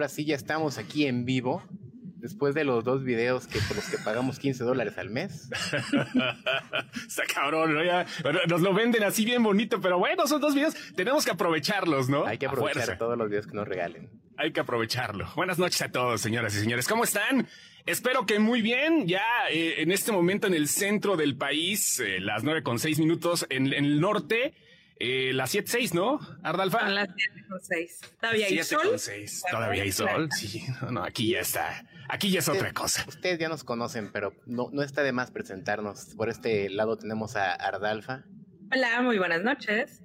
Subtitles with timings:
[0.00, 1.62] ahora sí ya estamos aquí en vivo.
[2.16, 5.50] Después de los dos videos que por los que pagamos 15 dólares al mes.
[7.06, 7.84] Está cabrón, ¿no?
[7.84, 8.06] Ya,
[8.46, 12.26] nos lo venden así bien bonito, pero bueno, son dos videos, tenemos que aprovecharlos, ¿no?
[12.26, 14.10] Hay que aprovechar todos los videos que nos regalen.
[14.36, 15.28] Hay que aprovecharlo.
[15.34, 16.86] Buenas noches a todos, señoras y señores.
[16.88, 17.46] ¿Cómo están?
[17.86, 19.06] Espero que muy bien.
[19.06, 22.98] Ya eh, en este momento en el centro del país, eh, las nueve con seis
[22.98, 24.54] minutos en, en el norte.
[25.02, 26.80] Eh, las 7.6, ¿no, Ardalfa?
[26.80, 28.18] Son las 7.6.
[28.20, 28.80] ¿Todavía hay sol?
[28.84, 29.42] 7.6.
[29.50, 30.28] Todavía hay sol.
[30.30, 31.86] Sí, no, no, aquí ya está.
[32.10, 33.06] Aquí ya es otra cosa.
[33.08, 36.14] Ustedes ya nos conocen, pero no, no está de más presentarnos.
[36.16, 38.24] Por este lado tenemos a Ardalfa.
[38.70, 40.02] Hola, muy buenas noches.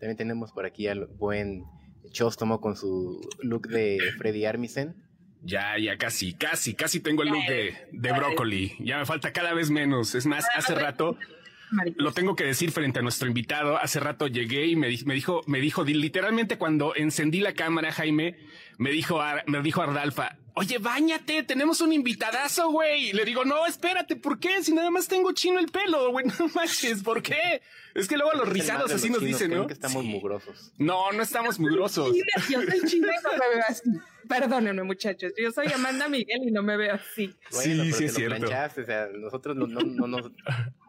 [0.00, 1.62] También tenemos por aquí al buen
[2.10, 4.96] Chostomo con su look de Freddy Armisen.
[5.42, 8.74] Ya, ya casi, casi, casi tengo el look de, de brócoli.
[8.80, 10.16] Ya me falta cada vez menos.
[10.16, 11.18] Es más, hace rato
[11.96, 13.76] lo tengo que decir frente a nuestro invitado.
[13.76, 18.36] Hace rato llegué y me, me dijo, me dijo literalmente cuando encendí la cámara, Jaime,
[18.78, 23.12] me dijo, me dijo Ardalfa, oye, bañate, tenemos un invitadazo, güey.
[23.12, 24.62] Le digo, no, espérate, ¿por qué?
[24.62, 27.62] Si nada más tengo chino el pelo, güey, no manches, ¿por qué?
[27.94, 29.66] Es que luego los rizados así nos dicen, ¿no?
[29.66, 30.72] que estamos mugrosos.
[30.78, 32.16] No, no estamos mugrosos.
[32.48, 33.08] Yo soy chino
[34.28, 35.32] Perdónenme, muchachos.
[35.36, 37.34] Yo soy Amanda Miguel y no me veo así.
[37.50, 38.36] sí, sí, es cierto.
[38.36, 40.32] Planchaste, o sea, nosotros no, no, no, no,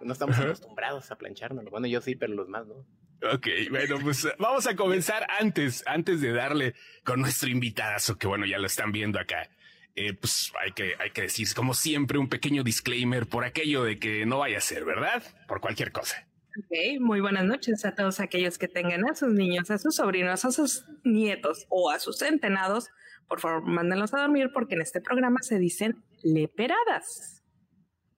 [0.02, 1.66] no estamos acostumbrados a plancharnos.
[1.66, 2.86] Bueno, yo sí, pero los más no.
[3.33, 8.45] Ok, bueno, pues vamos a comenzar antes, antes de darle con nuestro invitadazo, que bueno,
[8.45, 9.49] ya lo están viendo acá.
[9.95, 13.97] Eh, pues hay que, hay que decir, como siempre, un pequeño disclaimer por aquello de
[13.97, 15.23] que no vaya a ser, ¿verdad?
[15.47, 16.27] Por cualquier cosa.
[16.58, 20.45] Ok, muy buenas noches a todos aquellos que tengan a sus niños, a sus sobrinos,
[20.45, 22.88] a sus nietos o a sus centenados.
[23.28, 27.44] Por favor, mándenlos a dormir porque en este programa se dicen leperadas.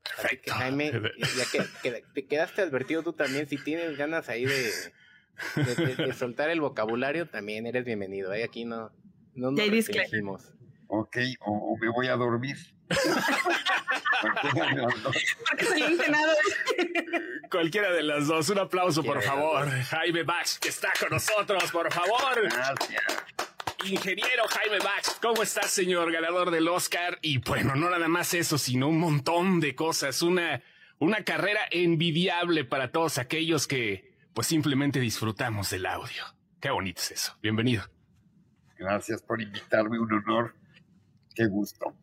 [0.04, 0.54] Perfecto.
[0.54, 4.72] Jaime, ya que, te quedaste advertido tú también, si tienes ganas ahí de,
[5.98, 8.34] de, soltar el vocabulario, también eres bienvenido.
[8.34, 8.44] ¿eh?
[8.44, 8.92] Aquí no,
[9.34, 10.54] no nos.
[10.90, 12.56] Ok, o, me voy a dormir.
[17.50, 18.50] Cualquiera de las dos.
[18.50, 19.70] Un aplauso, por favor.
[19.70, 22.42] Jaime Bax, que está con nosotros, por favor.
[22.44, 23.04] Gracias.
[23.86, 27.20] Ingeniero Jaime Bax, ¿cómo estás, señor ganador del Oscar?
[27.22, 30.22] Y bueno, no nada más eso, sino un montón de cosas.
[30.22, 30.62] Una,
[31.00, 36.24] una carrera envidiable para todos aquellos que, pues simplemente disfrutamos del audio.
[36.60, 37.38] Qué bonito es eso.
[37.42, 37.84] Bienvenido.
[38.78, 40.56] Gracias por invitarme, un honor.
[41.36, 41.96] Qué gusto.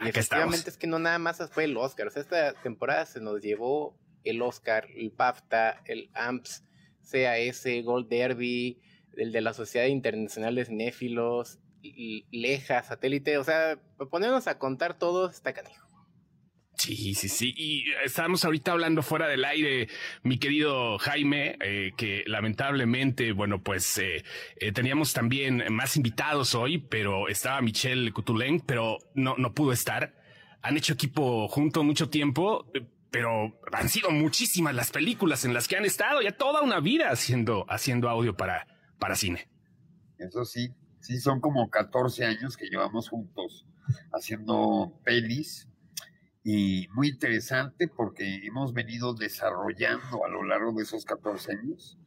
[0.00, 2.06] Y efectivamente es que no nada más fue el Oscar.
[2.06, 6.64] O sea, esta temporada se nos llevó el Oscar, el BAFTA, el AMPS,
[7.10, 8.80] CAS, Gold Derby,
[9.16, 11.58] el de la Sociedad Internacional de Cinéfilos,
[12.30, 13.38] Leja, Satélite.
[13.38, 13.78] O sea,
[14.10, 15.87] ponernos a contar todo está canijo.
[16.78, 17.54] Sí, sí, sí.
[17.56, 19.88] Y estábamos ahorita hablando fuera del aire,
[20.22, 24.24] mi querido Jaime, eh, que lamentablemente, bueno, pues eh,
[24.56, 30.14] eh, teníamos también más invitados hoy, pero estaba Michelle Cutuleng, pero no, no pudo estar.
[30.62, 32.70] Han hecho equipo junto mucho tiempo,
[33.10, 37.10] pero han sido muchísimas las películas en las que han estado, ya toda una vida
[37.10, 38.68] haciendo, haciendo audio para,
[39.00, 39.48] para cine.
[40.16, 43.66] Eso sí, sí, son como 14 años que llevamos juntos
[44.12, 45.67] haciendo pelis
[46.44, 51.98] y muy interesante porque hemos venido desarrollando a lo largo de esos 14 años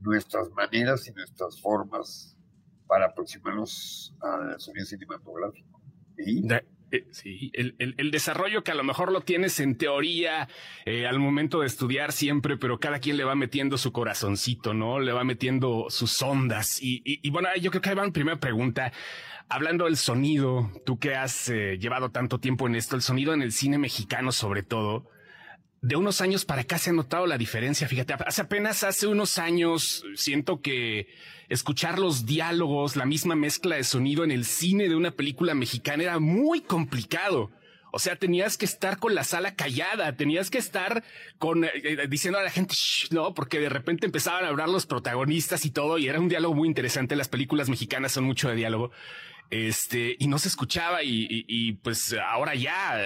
[0.00, 2.36] nuestras maneras y nuestras formas
[2.86, 5.80] para aproximarnos al sonido cinematográfico.
[6.92, 10.48] Eh, sí, el, el, desarrollo que a lo mejor lo tienes en teoría
[10.84, 14.98] eh, al momento de estudiar siempre, pero cada quien le va metiendo su corazoncito, ¿no?
[14.98, 16.82] Le va metiendo sus ondas.
[16.82, 18.92] Y, y, y bueno, yo creo que ahí va primera pregunta.
[19.48, 23.42] Hablando del sonido, tú que has eh, llevado tanto tiempo en esto, el sonido en
[23.42, 25.08] el cine mexicano sobre todo,
[25.82, 27.88] de unos años para acá se ha notado la diferencia.
[27.88, 31.08] Fíjate, hace apenas hace unos años siento que
[31.48, 36.02] escuchar los diálogos, la misma mezcla de sonido en el cine de una película mexicana
[36.02, 37.50] era muy complicado.
[37.92, 41.02] O sea, tenías que estar con la sala callada, tenías que estar
[41.38, 42.74] con eh, eh, diciendo a la gente,
[43.10, 46.54] no, porque de repente empezaban a hablar los protagonistas y todo, y era un diálogo
[46.54, 47.16] muy interesante.
[47.16, 48.92] Las películas mexicanas son mucho de diálogo
[49.50, 52.98] este, y no se escuchaba y, y, pues ahora ya,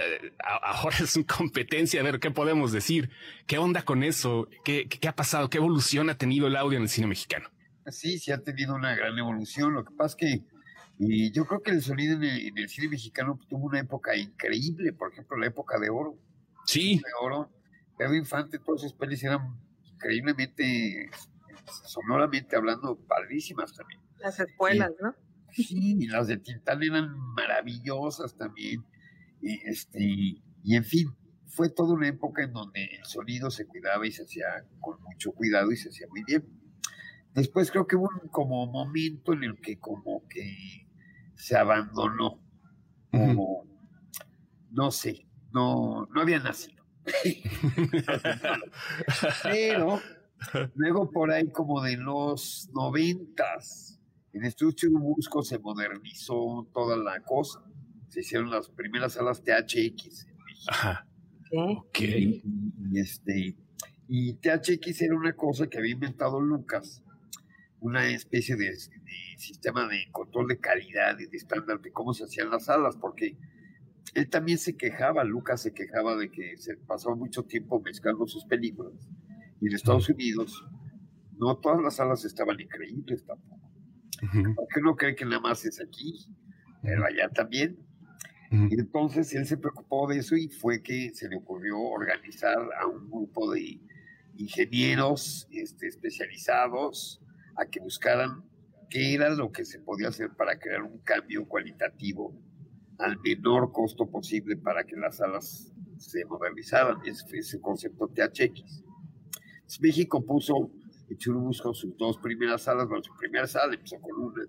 [0.61, 3.09] ahora es una competencia, a ver qué podemos decir,
[3.47, 6.83] qué onda con eso, qué, qué, ha pasado, qué evolución ha tenido el audio en
[6.83, 7.49] el cine mexicano.
[7.87, 10.55] Sí, sí ha tenido una gran evolución, lo que pasa es que
[10.97, 15.11] y yo creo que el sonido en el, cine mexicano tuvo una época increíble, por
[15.11, 16.17] ejemplo, la época de oro.
[16.65, 16.97] Sí.
[16.97, 17.49] De oro.
[17.97, 21.09] Pedro Infante, todas sus pelis eran increíblemente,
[21.85, 23.99] sonoramente hablando, padrísimas también.
[24.19, 25.15] Las escuelas, ¿no?
[25.55, 28.83] Sí, y las de Tintán eran maravillosas también.
[29.41, 31.07] Y, este, y en fin,
[31.47, 34.47] fue toda una época en donde el sonido se cuidaba y se hacía
[34.81, 36.43] con mucho cuidado y se hacía muy bien.
[37.33, 40.87] Después creo que hubo un como momento en el que como que
[41.35, 42.41] se abandonó.
[43.11, 43.65] Como,
[44.71, 46.83] no sé, no, no había nacido.
[49.43, 50.01] Pero
[50.75, 53.94] luego por ahí como de los noventas,
[54.35, 57.63] en Estudio Busco se modernizó toda la cosa.
[58.09, 60.67] Se hicieron las primeras salas THX en México.
[60.67, 61.07] Ajá.
[61.53, 61.99] Ok.
[62.01, 62.43] Y,
[62.91, 63.55] y este,
[64.09, 67.01] y THX era una cosa que había inventado Lucas,
[67.79, 72.25] una especie de, de sistema de control de calidad y de estándar de cómo se
[72.25, 73.37] hacían las salas, porque
[74.15, 78.43] él también se quejaba, Lucas se quejaba de que se pasaba mucho tiempo mezclando sus
[78.43, 79.09] películas.
[79.61, 80.65] Y en Estados Unidos,
[81.37, 83.54] no todas las salas estaban increíbles tampoco.
[84.55, 86.27] ¿Por qué no cree que nada más es aquí?
[86.81, 87.77] Pero allá también.
[88.51, 92.87] Y entonces él se preocupó de eso y fue que se le ocurrió organizar a
[92.87, 93.81] un grupo de
[94.37, 97.21] ingenieros este, especializados
[97.57, 98.43] a que buscaran
[98.89, 102.33] qué era lo que se podía hacer para crear un cambio cualitativo
[102.97, 106.97] al menor costo posible para que las salas se modernizaran.
[107.05, 108.39] Ese fue ese concepto THX.
[108.39, 110.71] Entonces, México puso
[111.09, 114.43] en Churubusco sus dos primeras salas, bueno, su primera sala empezó con una.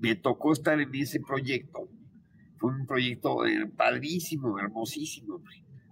[0.00, 1.88] Me tocó estar en ese proyecto.
[2.58, 5.42] Fue un proyecto eh, padrísimo, hermosísimo.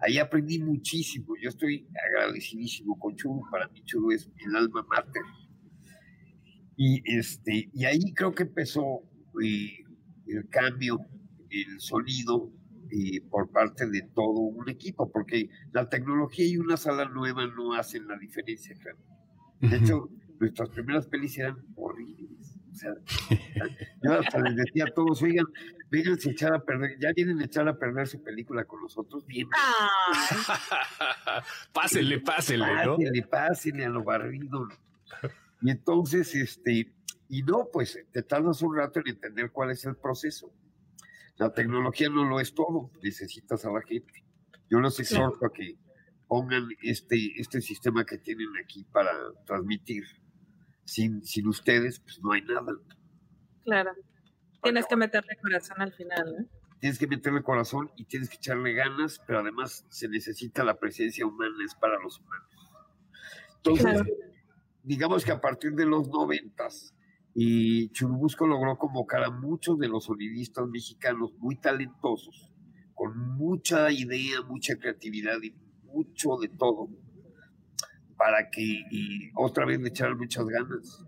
[0.00, 1.34] Ahí aprendí muchísimo.
[1.40, 3.42] Yo estoy agradecidísimo con Churu.
[3.50, 5.22] Para mí Churu es el alma mater.
[6.76, 9.02] Y, este, y ahí creo que empezó
[9.42, 9.84] eh,
[10.26, 10.98] el cambio,
[11.50, 12.50] el sonido
[12.90, 17.74] eh, por parte de todo un equipo, porque la tecnología y una sala nueva no
[17.74, 18.74] hacen la diferencia.
[18.80, 18.98] Claro.
[19.62, 22.58] De hecho, nuestras primeras pelis eran horribles.
[22.72, 22.94] O sea,
[24.02, 25.46] yo hasta les decía a todos, oigan,
[25.90, 29.24] vengan a echar a perder, ya vienen a echar a perder su película con nosotros,
[29.26, 29.48] bien.
[31.72, 32.96] pásenle, pásenle, ¿no?
[32.96, 34.68] Pásenle, pásenle a lo barrido.
[35.60, 36.92] Y entonces, este,
[37.28, 40.52] y no, pues te tardas un rato en entender cuál es el proceso.
[41.36, 44.24] La tecnología no lo es todo, necesitas a la gente.
[44.68, 45.76] Yo los exhorto a que
[46.32, 49.12] pongan este, este sistema que tienen aquí para
[49.44, 50.04] transmitir.
[50.86, 52.72] Sin, sin ustedes, pues no hay nada.
[53.64, 53.90] Claro.
[54.62, 56.46] Tienes que meterle corazón al final, ¿no?
[56.80, 61.26] Tienes que meterle corazón y tienes que echarle ganas, pero además se necesita la presencia
[61.26, 62.72] humana, es para los humanos.
[63.56, 64.04] Entonces, claro.
[64.84, 66.94] digamos que a partir de los noventas,
[67.34, 72.50] y Churubusco logró convocar a muchos de los sonidistas mexicanos muy talentosos,
[72.94, 75.61] con mucha idea, mucha creatividad y
[75.92, 76.88] mucho de todo,
[78.16, 81.04] para que y otra vez le echaran muchas ganas.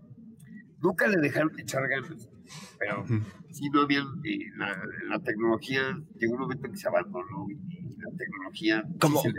[0.81, 2.29] Nunca le dejaron de echar ganas,
[2.77, 3.23] pero uh -huh.
[3.51, 4.77] si no habían, eh, la,
[5.09, 7.55] la, tecnología, llegó un momento que se abandonó y
[7.97, 9.31] la tecnología como, se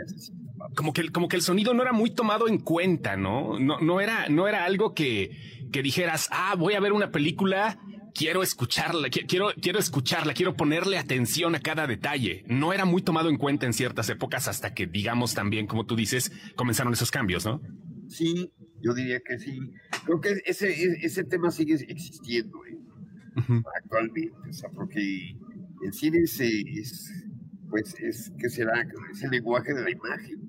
[0.75, 3.59] como, que, como que el sonido no era muy tomado en cuenta, ¿no?
[3.59, 7.79] No, no, era, no era algo que, que dijeras, ah, voy a ver una película
[8.17, 12.43] quiero escucharla, quiero, quiero escucharla, quiero ponerle atención a cada detalle.
[12.47, 15.95] No era muy tomado en cuenta en ciertas épocas hasta que, digamos, también, como tú
[15.95, 17.61] dices, comenzaron esos cambios, ¿no?
[18.07, 19.59] Sí, yo diría que sí.
[20.05, 20.71] Creo que ese,
[21.05, 22.77] ese tema sigue existiendo ¿eh?
[23.35, 23.63] uh -huh.
[23.83, 25.37] actualmente, o sea, porque
[25.83, 27.13] el cine es, es,
[27.69, 28.81] pues, es, ¿qué será?
[29.11, 30.39] Es el lenguaje de la imagen.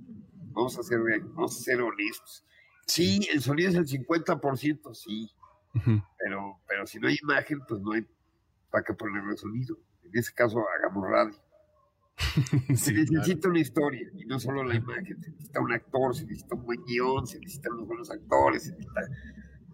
[0.52, 1.00] Vamos a ser,
[1.34, 2.44] vamos a ser honestos.
[2.86, 5.28] Sí, el sonido es el 50%, sí.
[5.78, 6.04] Uh -huh.
[6.18, 8.06] pero, pero si no hay imagen, pues no hay
[8.70, 9.76] para qué ponerle sonido.
[10.02, 11.34] En ese caso, hagamos radio.
[12.74, 13.50] se necesita claro.
[13.50, 15.22] una historia y no solo la imagen.
[15.22, 18.70] Se necesita un actor, se necesita un buen guion, se necesitan unos buenos actores, se
[18.72, 19.00] necesita,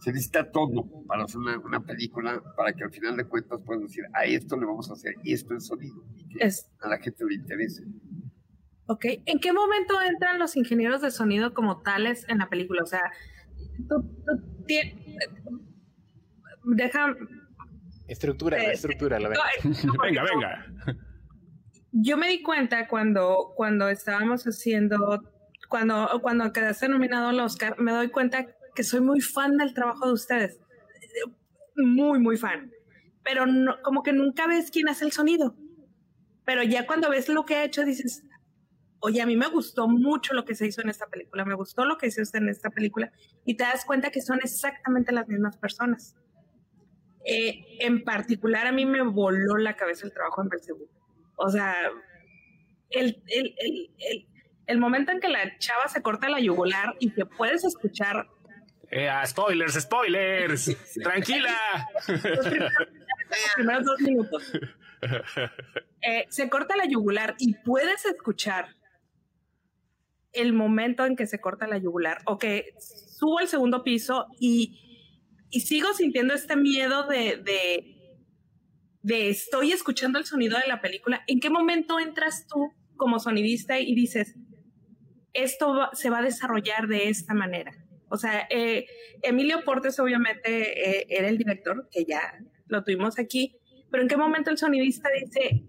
[0.00, 3.82] se necesita todo para hacer una, una, película para que al final de cuentas puedas
[3.82, 6.70] decir, a esto le vamos a hacer y esto es sonido y que es...
[6.80, 7.84] a la gente le interese.
[8.86, 12.82] Ok, ¿en qué momento entran los ingenieros de sonido como tales en la película?
[12.82, 13.10] O sea,
[13.88, 14.32] tú, tú
[16.64, 17.14] deja
[18.08, 19.28] estructura, la estructura, la
[20.02, 20.66] venga, venga.
[21.92, 25.22] Yo me di cuenta cuando, cuando estábamos haciendo,
[25.68, 30.06] cuando, cuando quedaste nominado al Oscar, me doy cuenta que soy muy fan del trabajo
[30.06, 30.60] de ustedes.
[31.76, 32.72] Muy, muy fan.
[33.22, 35.56] Pero no, como que nunca ves quién hace el sonido.
[36.44, 38.24] Pero ya cuando ves lo que ha hecho, dices,
[39.00, 41.84] oye, a mí me gustó mucho lo que se hizo en esta película, me gustó
[41.84, 43.12] lo que hizo en esta película,
[43.44, 46.16] y te das cuenta que son exactamente las mismas personas.
[47.24, 50.88] Eh, en particular, a mí me voló la cabeza el trabajo en Belcebú.
[51.36, 51.74] O sea,
[52.90, 54.28] el, el, el,
[54.66, 58.28] el, momento en que la chava se corta la yugular y que puedes escuchar.
[58.90, 60.76] Eh, spoilers, spoilers.
[61.02, 61.56] Tranquila.
[62.06, 64.52] Los primeros, los primeros dos minutos.
[66.06, 68.74] Eh, se corta la yugular y puedes escuchar
[70.34, 74.83] el momento en que se corta la yugular o que subo al segundo piso y,
[75.54, 77.40] y sigo sintiendo este miedo de,
[79.02, 83.78] de, estoy escuchando el sonido de la película, ¿en qué momento entras tú como sonidista
[83.78, 84.34] y dices,
[85.32, 87.72] esto se va a desarrollar de esta manera?
[88.08, 88.86] O sea, eh,
[89.22, 92.20] Emilio Portes obviamente eh, era el director, que ya
[92.66, 93.56] lo tuvimos aquí,
[93.92, 95.62] pero ¿en qué momento el sonidista dice,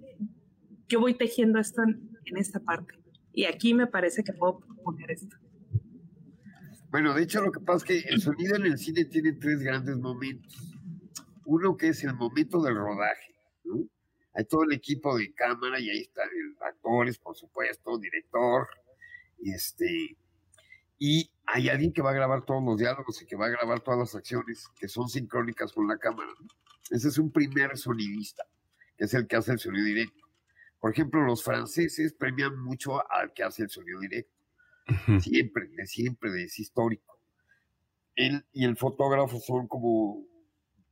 [0.90, 2.96] yo voy tejiendo esto en, esta parte?
[3.34, 5.36] Y aquí me parece que puedo poner esto.
[6.96, 9.60] Bueno, de hecho lo que pasa es que el sonido en el cine tiene tres
[9.60, 10.56] grandes momentos.
[11.44, 13.36] Uno que es el momento del rodaje,
[13.66, 13.86] ¿no?
[14.34, 16.30] Hay todo el equipo de cámara y ahí están
[16.62, 18.70] actores, por supuesto, director,
[19.44, 20.16] este,
[20.98, 23.82] y hay alguien que va a grabar todos los diálogos y que va a grabar
[23.82, 26.32] todas las acciones que son sincrónicas con la cámara.
[26.92, 28.46] Ese es un primer sonidista,
[28.98, 30.26] que es el que hace el sonido directo.
[30.80, 34.35] Por ejemplo, los franceses premian mucho al que hace el sonido directo.
[35.20, 37.20] Siempre, de siempre, es histórico.
[38.16, 40.26] Él y el fotógrafo son como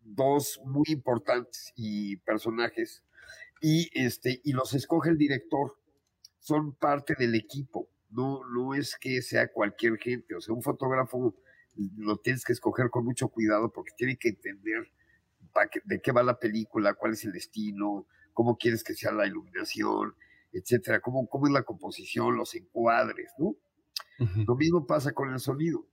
[0.02, 3.04] dos muy importantes y personajes
[3.62, 5.78] y este y los escoge el director.
[6.40, 11.36] Son parte del equipo no no es que sea cualquier gente o sea un fotógrafo
[11.98, 14.92] lo tienes que escoger con mucho cuidado porque tiene que entender
[15.84, 20.16] de qué va la película cuál es el estilo cómo quieres que sea la iluminación
[20.52, 23.56] etcétera cómo, cómo es la composición los encuadres no
[24.20, 25.88] lo mismo pasa con el sonido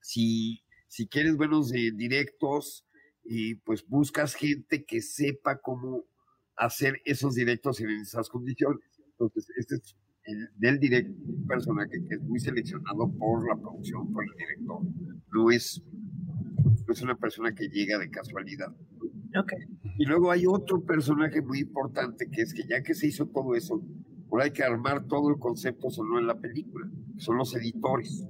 [0.00, 2.84] si si quieres buenos eh, directos
[3.24, 6.04] y pues buscas gente que sepa cómo
[6.56, 8.80] hacer esos directos en esas condiciones.
[9.12, 14.12] Entonces, este es el, del directo, un personaje que es muy seleccionado por la producción,
[14.12, 14.80] por el director.
[15.32, 15.80] No es,
[16.86, 18.74] no es una persona que llega de casualidad.
[19.44, 19.60] Okay.
[19.96, 23.54] Y luego hay otro personaje muy importante que es que ya que se hizo todo
[23.54, 23.80] eso,
[24.30, 28.24] ahora hay que armar todo el concepto sonoro en la película, son los editores.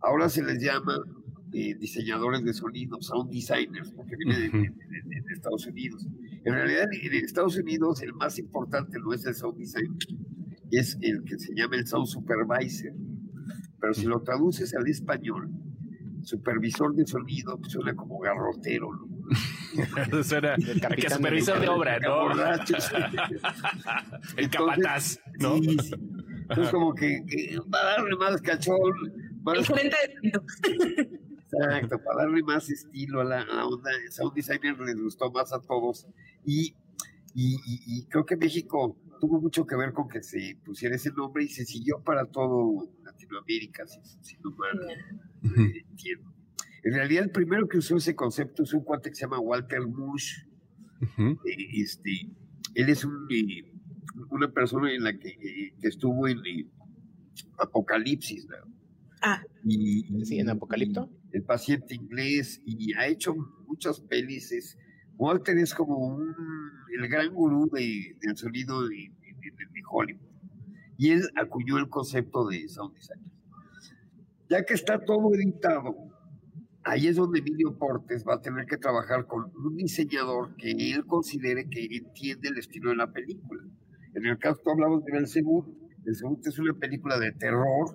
[0.00, 0.96] Ahora se les llama
[1.52, 4.72] eh, diseñadores de sonido, sound designers, porque viene de,
[5.34, 6.06] Estados Unidos.
[6.44, 9.98] En realidad, en Estados Unidos el más importante no es el sound designer,
[10.70, 12.92] es el que se llama el sound supervisor.
[13.80, 15.50] Pero si lo traduces al español,
[16.22, 19.11] supervisor de sonido pues, suena como garrotero, ¿no?
[20.24, 22.32] Suena que supervisor de obra, ¿no?
[24.36, 25.56] el capataz, ¿no?
[25.56, 25.94] Sí, sí.
[26.42, 28.92] Entonces como que, que, va a darle más cachón.
[29.42, 29.58] Más...
[29.58, 30.32] El gerente de
[31.52, 33.90] Exacto, para darle más estilo a la, onda.
[34.10, 36.06] Sound Designer les gustó más a todos.
[36.44, 36.74] Y,
[37.34, 41.48] y, creo que México tuvo mucho que ver con que se pusiera ese nombre y
[41.48, 44.80] se siguió para todo Latinoamérica, si, no mal
[45.42, 46.31] entiendo.
[46.84, 49.86] En realidad, el primero que usó ese concepto es un cuate que se llama Walter
[49.86, 50.44] Mush.
[51.18, 52.30] Eh, este,
[52.74, 53.72] él es un, eh,
[54.30, 56.38] una persona en la que, eh, estuvo en
[57.58, 58.46] Apocalipsis.
[59.22, 59.42] Ah.
[59.64, 63.34] Y, sí, en Apocalipto el paciente inglés y ha hecho
[63.66, 64.76] muchas pelis.
[65.16, 66.18] Walter es como
[66.98, 69.10] el gran gurú de, del sonido de,
[69.90, 70.20] Hollywood.
[70.96, 73.20] Y él acuñó el concepto de sound design.
[74.48, 75.94] Ya que está todo editado,
[76.84, 81.06] ahí es donde Emilio Portes va a tener que trabajar con un diseñador que él
[81.06, 83.62] considere que entiende el estilo de la película.
[84.14, 85.64] En el caso, tú hablabas de Belzebú.
[86.04, 87.90] Belzebú es una película de terror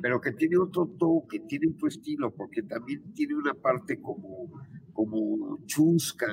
[0.00, 4.50] pero que tiene otro toque, tiene otro estilo, porque también tiene una parte como,
[4.92, 6.26] como chusca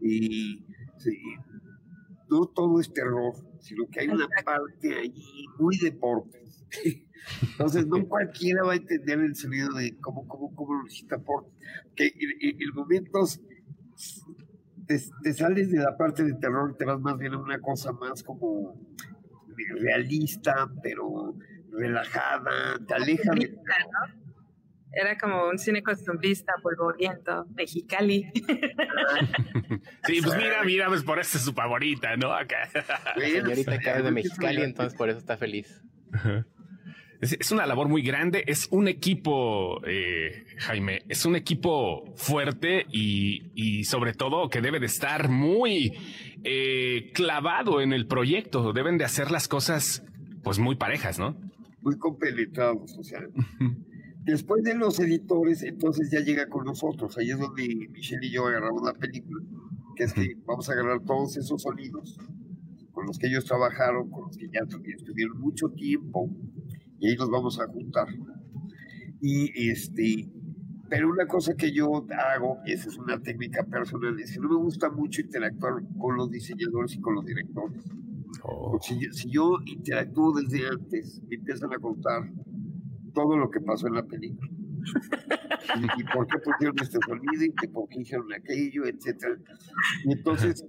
[0.00, 0.64] y
[2.30, 6.64] no todo es terror, sino que hay una parte ahí muy deportes.
[7.42, 11.52] Entonces, no cualquiera va a entender el sonido de cómo, cómo, cómo lo necesita Portes.
[11.94, 13.40] Que en, momentos
[14.86, 17.92] te, sales de la parte de terror y te vas más bien a una cosa
[17.92, 18.74] más como
[19.80, 21.36] realista, pero
[21.70, 23.54] relajada, te aleja de...
[24.94, 28.30] Era como un cine costumbrista, polvoriento, mexicali.
[30.04, 32.34] sí, pues mira, mira, pues por eso es su favorita, ¿no?
[32.34, 32.68] Acá.
[33.16, 35.82] señorita acá de Mexicali, entonces por eso está feliz.
[37.22, 43.84] Es, una labor muy grande, es un equipo, eh, Jaime, es un equipo fuerte y,
[43.84, 45.92] sobre todo que debe de estar muy
[46.44, 50.02] eh, clavado en el proyecto, deben de hacer las cosas
[50.42, 51.36] pues muy parejas, ¿no?
[51.82, 53.20] muy compenetrados, o sea.
[54.24, 57.18] Después de los editores, entonces ya llega con nosotros.
[57.18, 59.44] Ahí es donde Michelle y yo agarramos la película,
[59.96, 62.18] que es que vamos a agarrar todos esos sonidos
[62.92, 64.60] con los que ellos trabajaron, con los que ya
[64.94, 66.30] estuvieron mucho tiempo,
[67.02, 68.06] y ahí nos vamos a juntar.
[69.20, 70.30] Y este,
[70.88, 74.48] pero una cosa que yo hago, y esa es una técnica personal, es que no
[74.48, 77.84] me gusta mucho interactuar con los diseñadores y con los directores.
[78.44, 78.78] Oh.
[78.80, 82.30] Si, yo interactúo desde antes, me empiezan a contar
[83.12, 84.48] todo lo que pasó en la película.
[85.98, 89.38] y, por qué pusieron este sonido y por qué hicieron aquello, etcétera.
[90.04, 90.64] Y entonces,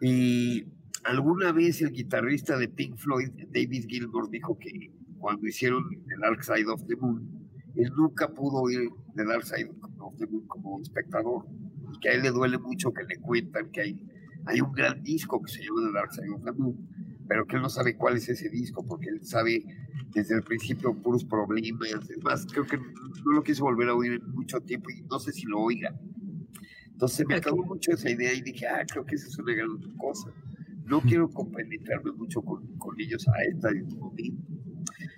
[0.00, 0.64] y
[1.04, 6.42] alguna vez el guitarrista de Pink Floyd, David Gilmour, dijo que cuando hicieron The Dark
[6.42, 10.80] Side of the Moon, él nunca pudo ir The Dark Side of the Moon como
[10.80, 11.44] espectador,
[11.92, 14.08] y que a él le duele mucho que le cuentan que hay,
[14.46, 16.88] hay un gran disco que se llama The Dark Side of the Moon,
[17.28, 19.64] pero que él no sabe cuál es ese disco, porque él sabe
[20.12, 24.12] desde el principio puros problemas, es más, creo que no lo quiso volver a oír
[24.12, 25.94] en mucho tiempo y no sé si lo oiga.
[26.92, 29.78] Entonces me acabó mucho esa idea y dije, ah, creo que esa es una gran
[29.96, 30.30] cosa.
[30.84, 34.49] No quiero compenetrarme mucho con, con ellos a esta momento.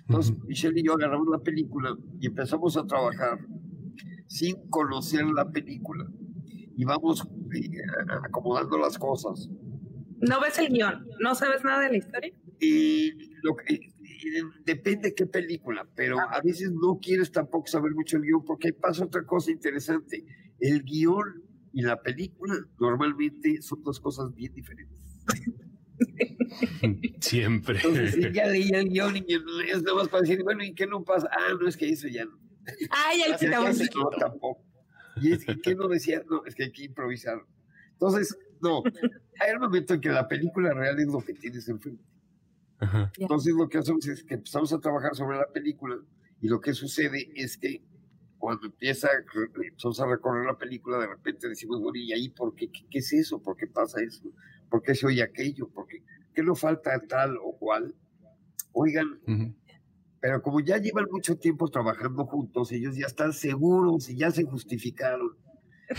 [0.07, 3.39] Entonces, Michelle y yo agarramos la película y empezamos a trabajar
[4.27, 6.05] sin conocer la película.
[6.75, 7.69] Y vamos eh,
[8.25, 9.49] acomodando las cosas.
[10.19, 11.05] ¿No ves el guion?
[11.19, 12.33] ¿No sabes nada de la historia?
[12.59, 13.11] Y
[13.43, 13.93] lo que,
[14.65, 19.05] depende qué película, pero a veces no quieres tampoco saber mucho el guion porque pasa
[19.05, 20.25] otra cosa interesante.
[20.59, 21.43] El guion
[21.73, 24.97] y la película normalmente son dos cosas bien diferentes.
[27.19, 27.77] Siempre.
[27.77, 29.25] Entonces, ya leí el guion y
[29.69, 31.29] es nada más para decir, bueno, ¿y qué no pasa?
[31.31, 32.39] Ah, no, es que eso ya no.
[32.89, 33.79] Ah, ya le quitamos.
[33.95, 34.63] No, tampoco.
[35.21, 36.23] Y es que, ¿qué no decía?
[36.29, 37.41] No, es que hay que improvisar.
[37.93, 38.81] Entonces, no,
[39.39, 42.03] hay un momento en que la película real es lo que tienes enfrente.
[43.17, 45.97] Entonces lo que hacemos es que empezamos a trabajar sobre la película
[46.41, 47.81] y lo que sucede es que
[48.37, 49.07] cuando empieza,
[49.63, 52.69] empezamos a recorrer la película, de repente decimos, bueno, ¿y ahí por qué?
[52.69, 53.41] ¿Qué, es eso?
[53.41, 54.23] ¿Por qué pasa eso?
[54.73, 55.69] ¿Por qué se oye aquello?
[55.69, 56.03] ¿Por qué,
[56.33, 57.93] qué no falta tal o cual?
[58.71, 59.21] Oigan,
[60.19, 64.45] pero como ya llevan mucho tiempo trabajando juntos, ellos ya están seguros y ya se
[64.45, 65.37] justificaron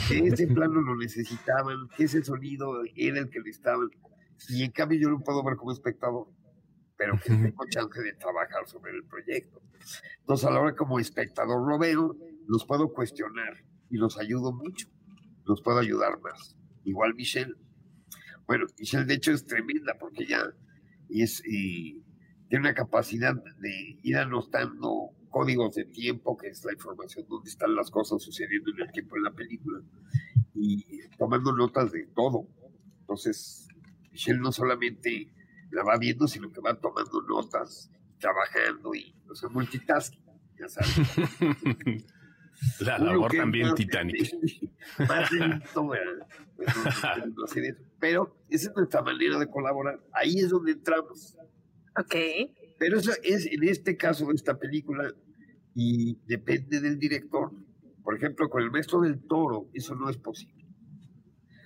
[0.09, 3.91] que ese plano lo necesitaban, que ese sonido era el que necesitaban.
[4.49, 6.27] Y en cambio yo lo puedo ver como espectador
[6.97, 9.63] pero que tengo chance de trabajar sobre el proyecto.
[10.19, 12.17] Entonces, a la hora como espectador lo veo,
[12.49, 14.89] los puedo cuestionar y los ayudo mucho,
[15.45, 16.57] los puedo ayudar más.
[16.83, 17.55] Igual Michelle.
[18.47, 20.43] Bueno, Michelle de hecho es tremenda porque ya
[21.09, 22.03] es, y
[22.49, 27.75] tiene una capacidad de ir anotando códigos de tiempo, que es la información donde están
[27.75, 29.81] las cosas sucediendo en el tiempo de la película,
[30.55, 30.85] y
[31.19, 32.47] tomando notas de todo.
[33.01, 33.67] Entonces,
[34.13, 35.33] Michelle no solamente
[35.71, 40.23] la va viendo, sino que va tomando notas, trabajando y, o sea, multitasking,
[40.59, 40.95] ya sabes.
[42.81, 44.37] La labor también titánica.
[45.09, 45.91] Más lento,
[48.05, 49.99] Pero esa es nuestra manera de colaborar.
[50.13, 51.39] Ahí es donde entramos.
[51.99, 52.15] Ok.
[52.79, 55.11] Pero eso es en este caso de esta película
[55.75, 57.51] y depende del director.
[58.03, 60.67] Por ejemplo, con el maestro del toro, eso no es posible.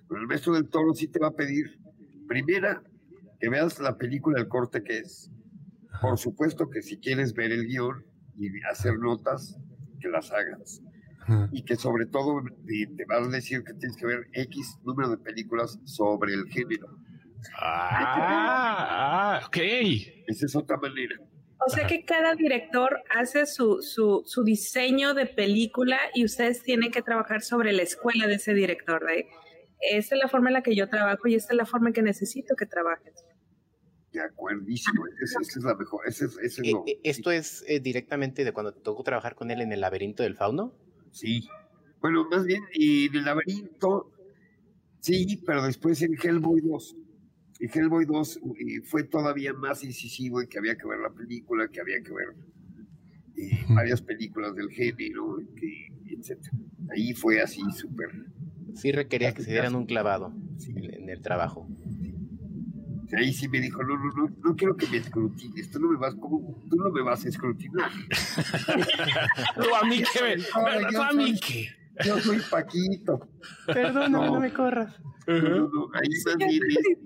[0.07, 1.81] Con el maestro del toro sí te va a pedir,
[2.29, 2.85] primera,
[3.40, 5.33] que veas la película, el corte que es.
[6.01, 9.59] Por supuesto que si quieres ver el guion y hacer notas,
[10.01, 10.83] que las hagas.
[11.53, 15.19] Y que sobre todo te vas a decir que tienes que ver X número de
[15.19, 16.88] películas sobre el género.
[17.61, 19.57] Ah, ok.
[20.27, 21.17] Esa es otra manera.
[21.67, 26.91] O sea que cada director hace su, su, su, diseño de película y ustedes tienen
[26.91, 29.05] que trabajar sobre la escuela de ese director.
[29.05, 29.27] De,
[29.81, 31.95] esta es la forma en la que yo trabajo y esta es la forma en
[31.95, 33.25] que necesito que trabajes.
[34.12, 36.01] De acuerdísimo, esa, es la mejor.
[36.07, 39.61] Ese es, eh, eh, ¿Esto es eh, directamente de cuando te tocó trabajar con él
[39.61, 40.75] en el laberinto del fauno?
[41.12, 41.49] Sí.
[42.01, 44.12] Bueno, más bien en el laberinto,
[45.01, 46.97] sí, pero después en Hellboy 2.
[47.61, 48.40] En Hellboy 2
[48.85, 52.37] fue todavía más incisivo en que había que ver la película, que había que ver
[53.68, 56.38] varias películas del género, que, etc.
[56.90, 58.11] Ahí fue así súper.
[58.75, 60.33] Sí requería que se dieran un clavado
[60.68, 61.68] en el trabajo
[63.16, 65.97] ahí sí me dijo, no, no, no, no quiero que me escrutines, tú no me
[65.97, 67.90] vas, como, tú no me vas a escrutinar.
[69.57, 70.37] no, a mí que me,
[70.92, 71.68] no, a mí que.
[72.05, 73.29] Yo soy Paquito.
[73.66, 75.01] Perdóname, no, no me corras.
[75.27, 76.99] No, no, ahí más bien es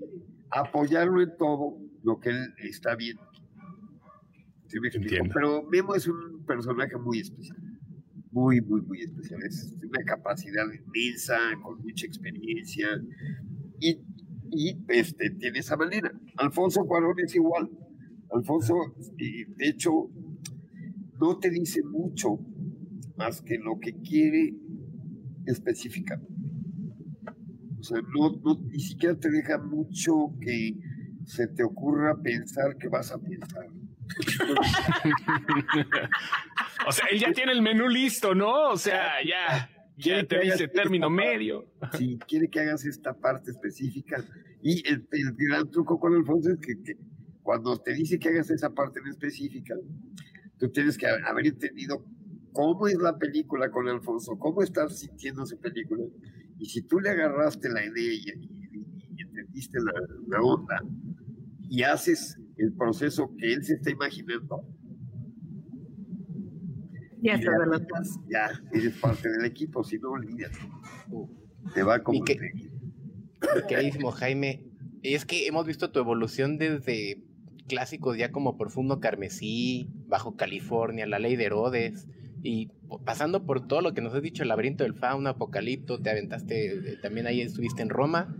[0.51, 3.23] apoyarlo en todo lo que él está viendo.
[4.67, 4.89] ¿Sí me
[5.33, 7.57] Pero Memo es un personaje muy especial.
[8.31, 9.41] Muy, muy, muy especial.
[9.43, 12.87] Es una capacidad inmensa, con mucha experiencia.
[13.79, 14.01] Y
[14.53, 16.11] y este, tiene esa manera.
[16.37, 17.69] Alfonso Cuarón es igual.
[18.31, 18.75] Alfonso,
[19.17, 20.09] de hecho,
[21.19, 22.39] no te dice mucho
[23.15, 24.55] más que lo que quiere
[25.45, 26.19] especificar.
[27.79, 28.39] O sea, no,
[28.69, 30.77] ni siquiera te deja mucho que
[31.25, 33.67] se te ocurra pensar que vas a pensar.
[36.87, 38.69] o sea, él ya tiene el menú listo, ¿no?
[38.69, 39.69] O sea, ya.
[39.97, 41.71] Quiere te dice término medio.
[41.97, 44.23] Sí, quiere que hagas esta parte específica.
[44.61, 45.05] Y el,
[45.37, 46.97] gran truco con Alfonso es que,
[47.41, 49.75] cuando te dice que hagas esa parte en específica,
[50.57, 52.05] tú tienes que haber entendido
[52.53, 56.03] cómo es la película con Alfonso, cómo estás sintiendo su película.
[56.57, 59.79] Y si tú le agarraste la idea y, entendiste
[60.27, 60.81] la, onda
[61.69, 64.65] y haces el proceso que él se está imaginando,
[67.23, 67.39] ya,
[68.29, 70.59] ya eres parte del equipo, si no olvídate.
[71.73, 72.71] Te va a conseguir.
[73.67, 74.63] Queridísimo Jaime,
[75.01, 77.23] es que hemos visto tu evolución desde
[77.67, 82.07] clásicos ya como Profundo Carmesí, Bajo California, La Ley de Herodes,
[82.41, 82.71] y
[83.05, 86.67] pasando por todo lo que nos has dicho, el laberinto del fauno, Apocalipto, te aventaste,
[86.67, 88.35] eh, también ahí estuviste en Roma.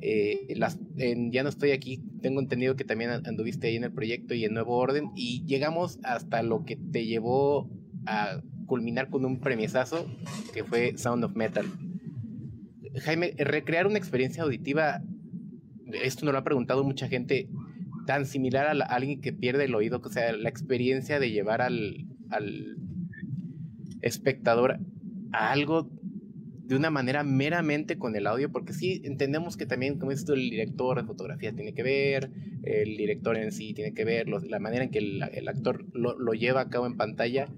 [0.00, 4.34] Eh, las, ya no estoy aquí, tengo entendido que también anduviste ahí en el proyecto
[4.34, 7.70] y en Nuevo Orden, y llegamos hasta lo que te llevó
[8.06, 10.06] a culminar con un premiesazo
[10.52, 11.66] que fue Sound of Metal.
[13.02, 15.02] Jaime, recrear una experiencia auditiva,
[16.02, 17.48] esto nos lo ha preguntado mucha gente,
[18.06, 22.06] tan similar a, alguien que pierde el oído, o sea, la experiencia de llevar al,
[22.30, 22.76] al
[24.02, 24.78] espectador
[25.32, 25.90] a algo
[26.66, 30.48] de una manera meramente con el audio, porque sí entendemos que también, como esto, el
[30.48, 32.30] director de fotografía tiene que ver,
[32.62, 36.32] el director en sí tiene que ver, la manera en que el, actor lo, lo,
[36.32, 37.48] lleva a cabo en pantalla,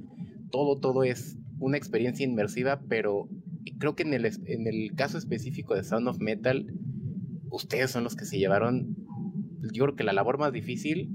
[0.56, 3.28] todo, todo es una experiencia inmersiva, pero
[3.78, 6.66] creo que en el, en el caso específico de Sound of Metal,
[7.50, 8.96] ustedes son los que se llevaron,
[9.70, 11.10] yo creo que la labor más difícil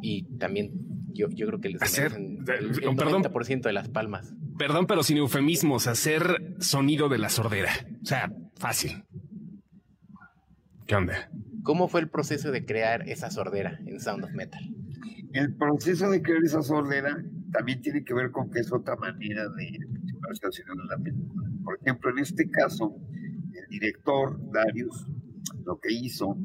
[0.00, 0.70] y también
[1.12, 4.32] yo, yo creo que les hacer el, el 90% de las palmas.
[4.56, 7.72] Perdón, pero sin eufemismos, hacer sonido de la sordera.
[8.00, 9.02] O sea, fácil.
[10.86, 11.32] ¿Qué onda?
[11.64, 14.62] ¿Cómo fue el proceso de crear esa sordera en Sound of Metal?
[15.32, 19.48] El proceso de crear esa sordera también tiene que ver con que es otra manera
[19.48, 21.48] de de la película.
[21.64, 22.94] Por ejemplo, en este caso,
[23.52, 25.06] el director Darius
[25.64, 26.36] lo que hizo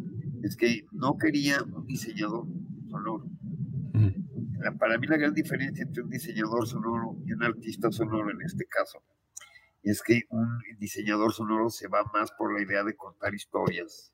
[0.42, 2.46] es que no quería un diseñador
[2.90, 3.26] sonoro
[4.72, 8.66] para mí la gran diferencia entre un diseñador sonoro y un artista sonoro en este
[8.66, 9.04] caso
[9.84, 14.14] es que un diseñador sonoro se va más por la idea de contar historias,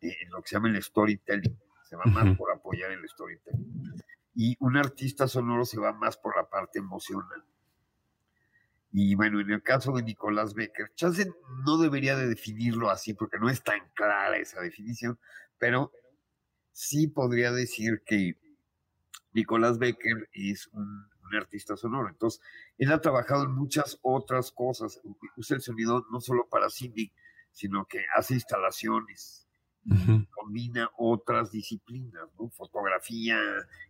[0.00, 3.92] eh, en lo que se llama el storytelling, se va más por apoyar el storytelling.
[4.34, 7.44] Y un artista sonoro se va más por la parte emocional.
[8.96, 11.26] Y bueno, en el caso de Nicolás Becker, chance
[11.66, 15.18] no debería de definirlo así porque no es tan clara esa definición,
[15.58, 15.90] pero
[16.70, 18.38] sí podría decir que
[19.32, 22.08] Nicolás Becker es un, artista sonoro.
[22.08, 22.40] Entonces,
[22.78, 25.00] él ha trabajado en muchas otras cosas.
[25.36, 27.12] Usa el sonido no solo para cine,
[27.50, 29.43] sino que hace instalaciones,
[30.30, 32.48] combina otras disciplinas, ¿no?
[32.50, 33.38] Fotografía,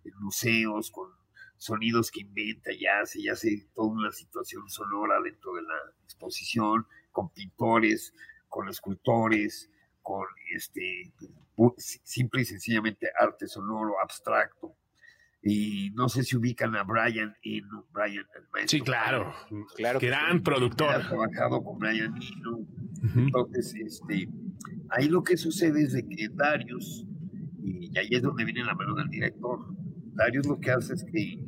[0.05, 1.11] en museos, con
[1.57, 6.87] sonidos que inventa y hace, y hace toda una situación sonora dentro de la exposición,
[7.13, 8.13] con pintores,
[8.49, 9.71] con escultores,
[10.03, 11.13] con este
[11.77, 14.75] simple y sencillamente arte sonoro abstracto.
[15.43, 18.79] Y no sé si ubican a Brian Eno, Brian el maestro.
[18.79, 19.35] Sí, claro,
[19.77, 20.01] claro.
[20.01, 20.95] Gran productor.
[20.95, 22.67] Ha trabajado con Brian Eno.
[23.17, 24.29] Entonces, este,
[24.91, 27.07] ahí lo que sucede es de que Darius,
[27.63, 29.59] y ahí es donde viene la mano del director,
[30.15, 31.45] Darius lo que hace es que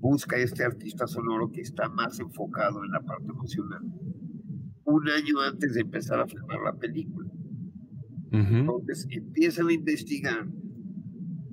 [0.00, 3.82] busca este artista sonoro que está más enfocado en la parte emocional.
[4.84, 7.30] Un año antes de empezar a filmar la película.
[8.32, 10.46] Entonces empiezan a investigar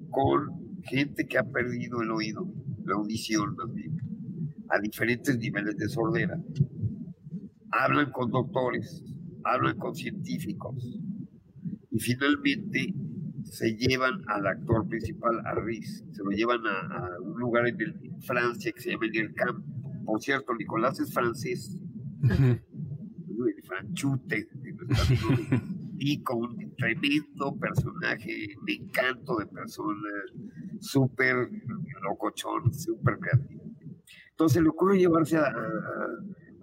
[0.10, 2.52] con gente que ha perdido el oído,
[2.86, 3.98] la audición también,
[4.70, 6.42] a diferentes niveles de sordera.
[7.72, 9.04] Hablan con doctores,
[9.44, 10.76] hablan con científicos
[11.90, 12.94] y finalmente
[13.44, 17.78] se llevan al actor principal, a Riz, se lo llevan a, un lugar en,
[18.22, 19.66] Francia que se llama el Camp.
[20.06, 21.76] Por cierto, Nicolás es francés,
[22.30, 22.62] el
[23.64, 25.62] franchute de
[25.98, 30.10] y con un tremendo personaje de encanto de persona,
[30.80, 31.50] súper
[32.04, 33.64] locochón, súper creativo.
[34.32, 36.08] Entonces le ocurre llevarse a, a,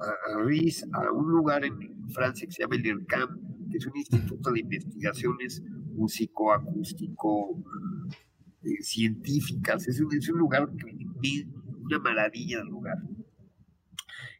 [0.00, 4.52] a, a un lugar en Francia que se llama el IRCAM, que es un instituto
[4.52, 5.62] de investigaciones
[5.94, 7.62] músico-acústico
[8.62, 9.88] eh, científicas.
[9.88, 12.96] Es un, es un lugar, una maravilla de lugar.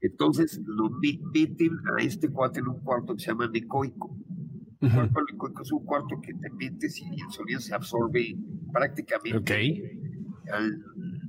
[0.01, 4.17] Entonces lo meten a este cuate en un cuarto que se llama Necoico
[4.81, 8.37] el cuarto es un cuarto que te metes y el sonido se absorbe
[8.73, 9.99] prácticamente
[10.53, 10.85] al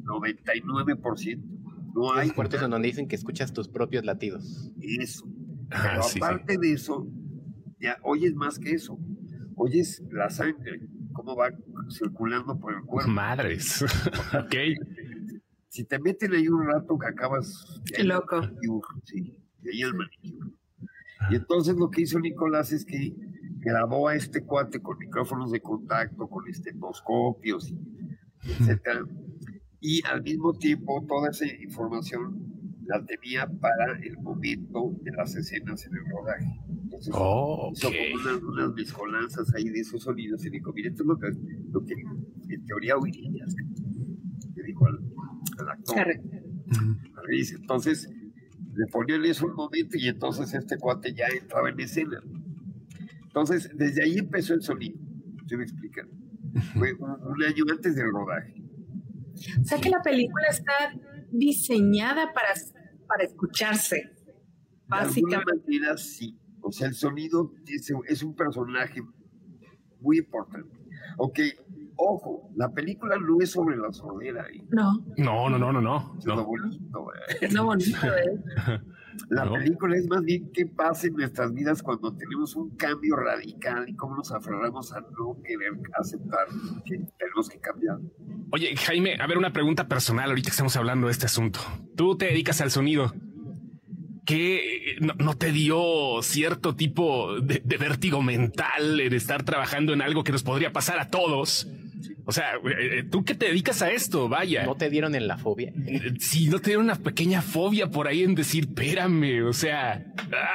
[0.06, 1.59] 99%.
[1.99, 4.71] No hay cuartos en donde dicen que escuchas tus propios latidos.
[4.79, 5.27] Eso.
[5.69, 7.07] Pero aparte de eso,
[7.79, 8.97] ya oyes más que eso.
[9.55, 10.79] Oyes la sangre,
[11.12, 11.49] cómo va
[11.89, 13.12] circulando por el cuerpo.
[13.12, 13.81] Madres.
[14.33, 14.55] ok.
[15.67, 17.81] Si te meten ahí un rato que acabas.
[17.93, 18.41] Qué loco.
[19.03, 20.51] Sí, de ahí el manicure.
[21.31, 23.13] Y entonces lo que hizo Nicolás es que
[23.57, 27.73] grabó a este cuate con micrófonos de contacto, con estetoscopios,
[28.41, 29.05] etc.
[29.82, 35.86] Y al mismo tiempo toda esa información la tenía para el momento de las escenas
[35.86, 36.60] en el rodaje.
[36.68, 41.08] Entonces, oh, hizo como unas, mezcolanzas ahí de esos sonidos y dijo, mire, esto es
[41.08, 41.28] lo que,
[41.72, 41.94] lo que
[42.54, 43.56] en teoría oirías.
[44.56, 46.08] Le dijo al, actor.
[47.30, 48.10] Entonces,
[48.74, 52.20] le ponían eso un momento y entonces este cuate ya entraba en escena.
[53.24, 54.98] Entonces, desde ahí empezó el sonido.
[55.46, 56.08] ¿Se me explica?
[56.74, 58.56] Fue un, un año antes del rodaje.
[59.62, 60.93] O sea que la película está
[61.32, 62.49] diseñada para,
[63.08, 64.12] para escucharse,
[64.88, 65.52] básicamente.
[65.52, 66.38] De manera, sí.
[66.62, 69.02] O sea, el sonido es, es un personaje
[70.02, 70.78] muy importante.
[71.17, 71.39] Ok,
[71.95, 74.45] ojo, la película no es sobre la sordera.
[74.47, 74.63] ¿eh?
[74.69, 75.06] No.
[75.17, 76.15] No, no, no, no, no.
[76.17, 77.12] Es lo bonito.
[77.13, 77.38] ¿eh?
[77.41, 78.41] Es lo bonito, ¿eh?
[79.30, 83.88] La película es más bien qué pasa en nuestras vidas cuando tenemos un cambio radical
[83.88, 86.48] y cómo nos aferramos a no querer aceptar
[86.86, 87.98] que tenemos que cambiar.
[88.52, 91.60] Oye, Jaime, a ver una pregunta personal ahorita que estamos hablando de este asunto.
[91.95, 93.13] Tú te dedicas al sonido.
[94.26, 100.24] ¿Qué no, te dio cierto tipo de, de vértigo mental en estar trabajando en algo
[100.24, 101.67] que nos podría pasar a todos?
[102.30, 104.63] O sea, eh, eh, tú que te dedicas a esto, vaya.
[104.63, 105.74] ¿No te dieron en la fobia?
[105.88, 110.06] Eh, sí, no te dieron una pequeña fobia por ahí en decir, espérame, o sea,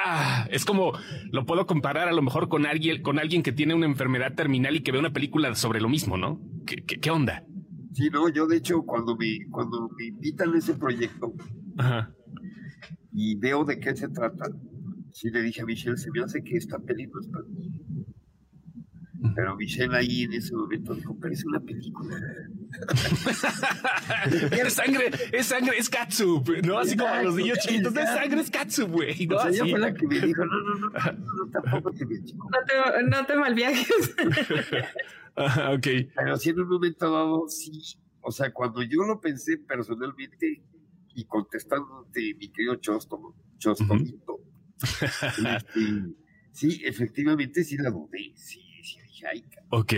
[0.05, 0.93] ah, es como
[1.33, 4.77] lo puedo comparar a lo mejor con alguien, con alguien que tiene una enfermedad terminal
[4.77, 6.39] y que ve una película sobre lo mismo, ¿no?
[6.65, 7.43] ¿Qué, qué, onda?
[7.91, 11.33] Sí, no, yo de hecho cuando me, cuando me invitan a ese proyecto
[13.11, 14.45] y veo de qué se trata,
[15.11, 17.43] sí le dije a Michelle, se me hace que esta película es para
[19.33, 22.17] pero Michelle ahí en ese momento dijo, pero es una película.
[24.51, 26.79] es sangre, es sangre, es katsup, ¿no?
[26.79, 29.27] Así como los niños chiquitos, es sangre, es katsup, güey.
[29.27, 29.37] ¿no?
[29.37, 30.89] O sea, ella fue la que me dijo, no, no, no,
[31.45, 32.49] no, tampoco te vi, chico.
[32.49, 34.15] No te, no te malviajes.
[35.35, 35.87] ok.
[36.15, 37.97] Pero sí en un momento dado, sí.
[38.21, 40.63] O sea, cuando yo lo pensé personalmente
[41.13, 44.41] y contestándote, mi querido Chosto, Chostomito,
[44.81, 46.15] este,
[46.51, 48.64] sí, efectivamente sí la dudé, sí
[49.69, 49.93] Ok.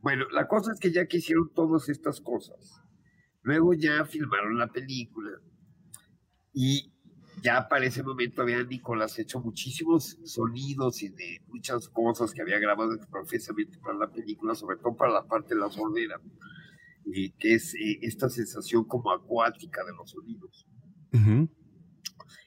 [0.00, 2.82] Bueno, la cosa es que ya que hicieron todas estas cosas,
[3.42, 5.30] luego ya filmaron la película
[6.52, 6.92] y
[7.42, 12.58] ya para ese momento había Nicolás hecho muchísimos sonidos y de muchas cosas que había
[12.58, 16.20] grabado profesamente para la película, sobre todo para la parte de la sordera,
[17.04, 20.66] y que es eh, esta sensación como acuática de los sonidos.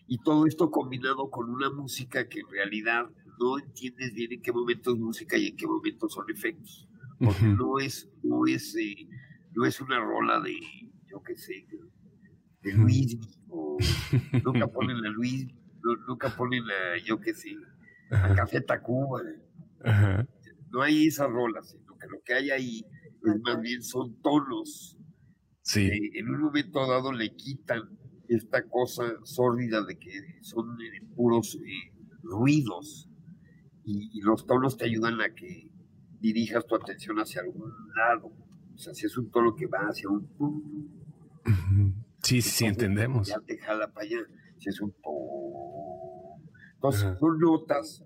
[0.08, 4.52] Y todo esto combinado con una música que en realidad no entiendes bien en qué
[4.52, 6.88] momento es música y en qué momento son efectos.
[7.20, 9.08] Porque no es, no es, eh,
[9.54, 10.56] no es una rola de,
[11.08, 11.66] yo qué sé,
[12.62, 13.18] de, Luis,
[13.50, 13.78] o
[14.44, 15.48] nunca ponen a Luis,
[16.08, 17.56] nunca ponen a, yo qué sé,
[18.12, 19.22] a Café Tacuba.
[20.70, 22.86] No hay esas rolas, sino que lo que hay ahí
[23.24, 24.98] es más bien son tonos.
[25.62, 25.90] Sí.
[26.14, 27.82] en un momento dado le quitan
[28.30, 31.92] esta cosa sórdida de que son eh, puros eh,
[32.24, 33.07] ruidos
[33.90, 35.72] y, los tonos te ayudan a que
[36.20, 38.28] dirijas tu atención hacia algún lado.
[38.74, 40.28] O sea, si es un tono que va hacia un...
[42.22, 43.30] Sí, sí, entendemos.
[43.30, 44.20] Ya te jala para allá.
[44.58, 44.94] Si es un...
[46.76, 48.04] Entonces, son notas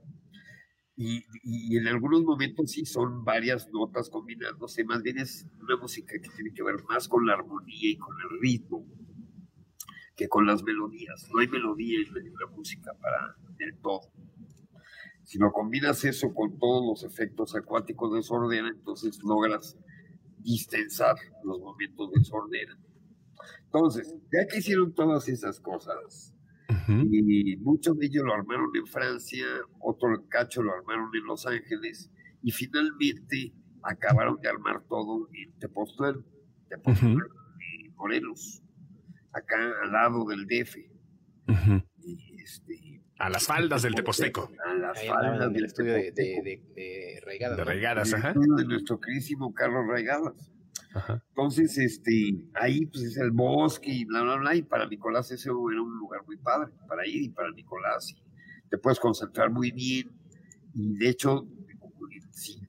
[0.95, 6.13] y, y, en algunos momentos sí son varias notas combinándose, más bien es una música
[6.21, 8.85] que tiene que ver más con la armonía y con el ritmo
[10.15, 11.27] que con las melodías.
[11.33, 14.11] No hay melodía en la música para el todo.
[15.31, 19.77] Si lo combinas eso con todos los efectos acuáticos de sordera, entonces logras
[20.39, 21.15] distensar
[21.45, 22.77] los momentos de sordera.
[23.63, 26.35] Entonces, ya que hicieron todas esas cosas,
[27.09, 29.45] y muchos de ellos lo armaron en Francia,
[29.79, 32.11] otro cacho lo armaron en Los Ángeles,
[32.43, 36.25] y finalmente acabaron de armar todo en Tepoztlán,
[36.67, 37.15] Tepoztlán
[37.95, 38.61] Morelos,
[39.31, 40.75] acá al lado del DF.
[42.03, 42.90] y este,
[43.21, 44.49] a las faldas del Teposteco.
[44.65, 47.57] A las faldas del estudio de, de, de, Raigadas.
[47.57, 48.33] De Raigadas, ajá.
[48.33, 50.51] de nuestro querísimo Carlos Raigadas.
[50.95, 51.23] Ajá.
[51.29, 55.49] Entonces, este, ahí pues es el bosque y bla, bla, bla, y para Nicolás ese
[55.49, 58.21] era un lugar muy padre para ir y para Nicolás y
[58.69, 60.11] te puedes concentrar muy bien
[60.73, 61.47] y de hecho
[62.31, 62.59] sí,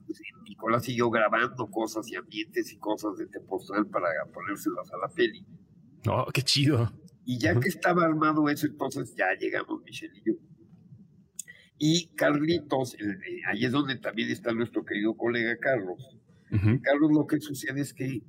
[0.45, 5.45] Nicolás siguió grabando cosas y ambientes y cosas de Tepoztlán para ponérselas a la peli.
[6.09, 6.93] Oh, qué chido.
[7.25, 10.35] Y ya que estaba armado eso, entonces ya llegamos Michelle y yo.
[11.79, 12.97] Y Carlitos,
[13.49, 16.17] ahí es donde también está nuestro querido colega Carlos.
[16.83, 18.23] Carlos, lo que sucede es que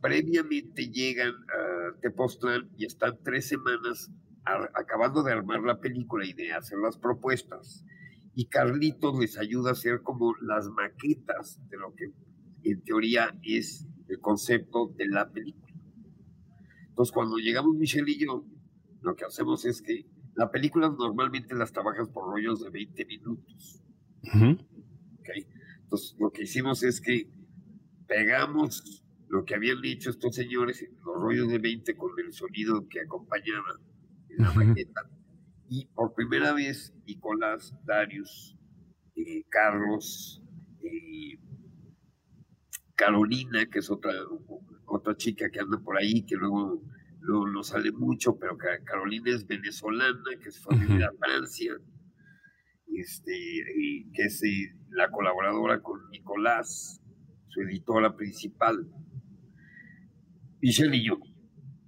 [0.00, 4.10] previamente llegan a Tepoztlán y están tres semanas
[4.74, 7.84] acabando de armar la película y de hacer las propuestas.
[8.34, 12.12] Y Carlitos les ayuda a hacer como las maquetas de lo que
[12.64, 15.67] en teoría es el concepto de la película.
[16.98, 18.44] Entonces, cuando llegamos Michelle y yo,
[19.02, 23.84] lo que hacemos es que la película normalmente las trabajas por rollos de 20 minutos.
[25.80, 27.30] Entonces, lo que hicimos es que
[28.08, 33.02] pegamos lo que habían dicho estos señores, los rollos de 20 con el sonido que
[33.02, 33.78] acompañaba
[34.30, 35.02] en la maqueta.
[35.68, 38.56] Y por primera vez, Nicolás, Darius,
[39.14, 40.42] eh, Carlos,
[40.82, 41.38] eh,
[42.96, 44.10] Carolina, que es otra,
[44.88, 46.82] otra chica que anda por ahí, que luego
[47.20, 51.72] no, sale mucho, pero Carolina es venezolana, que es familia de Francia,
[52.86, 53.32] este,
[53.76, 57.00] y que es eh, la colaboradora con Nicolás,
[57.48, 58.88] su editora principal.
[60.60, 61.18] Michelle y yo.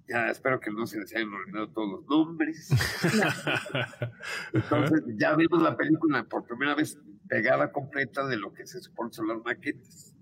[0.09, 2.69] Ya, espero que no se les hayan olvidado todos los nombres.
[4.53, 9.13] Entonces, ya vimos la película por primera vez pegada completa de lo que se supone
[9.13, 10.17] son las maquetas.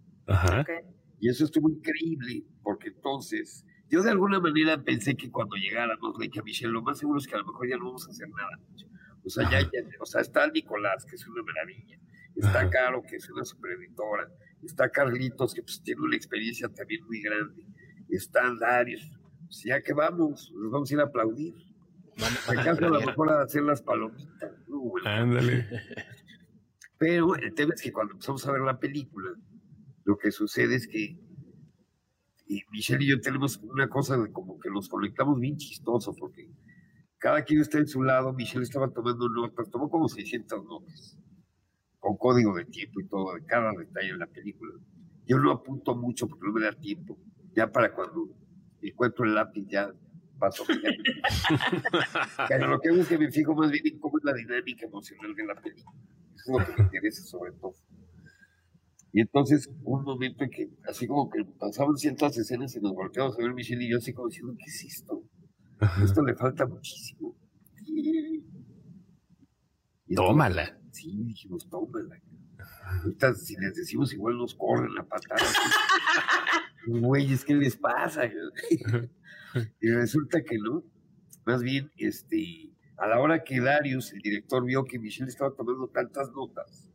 [1.21, 6.27] Y eso estuvo increíble, porque entonces yo de alguna manera pensé que cuando llegáramos, le
[6.27, 8.11] dije a Michelle, lo más seguro es que a lo mejor ya no vamos a
[8.11, 8.61] hacer nada.
[9.25, 9.69] O sea, ya,
[10.01, 11.99] o sea, está Nicolás, que es una maravilla.
[12.37, 14.31] Está Caro, que es una supereditora.
[14.63, 17.67] Está Carlitos, que pues tiene una experiencia también muy grande.
[18.09, 19.19] Está Darius.
[19.47, 21.55] Pues ya que vamos, nos vamos a ir a aplaudir.
[22.49, 24.53] Acá a lo mejor a hacer las palomitas.
[25.05, 25.67] Ándale.
[26.99, 29.31] Pero el tema es que cuando empezamos a ver la película,
[30.09, 31.19] lo que sucede es que
[32.47, 36.51] y Michelle y yo tenemos una cosa de como que nos conectamos bien chistoso, porque
[37.19, 41.19] cada quien está en su lado, Michelle estaba tomando notas, tomó como 600 notas,
[41.99, 44.73] con código de tiempo y todo, de cada detalle en la película.
[45.27, 47.19] Yo no apunto mucho porque no me da tiempo,
[47.55, 48.31] ya para cuando
[48.81, 49.93] encuentro el lápiz ya
[50.39, 50.65] paso.
[52.49, 54.87] Pero lo que hago es que me fijo más bien en cómo es la dinámica
[54.87, 55.99] emocional de la película.
[56.35, 57.75] Eso es lo que me interesa sobre todo.
[59.13, 63.39] Y entonces, un momento en que, así como que pasaban ciertas escenas y nos volteamos
[63.39, 65.25] a ver Michelle y yo, así como diciendo, ¿qué es esto?
[66.03, 67.37] Esto le falta muchísimo.
[70.15, 70.79] tómala.
[70.91, 72.21] Sí, dijimos, tómala.
[72.85, 75.41] Ahorita, si les decimos, igual nos corren la patada.
[76.87, 78.23] Güeyes, ¿qué les pasa?
[79.81, 80.83] y resulta que no.
[81.45, 85.89] Más bien, este, a la hora que Darius, el director, vio que Michelle estaba tomando
[85.89, 86.91] tantas notas,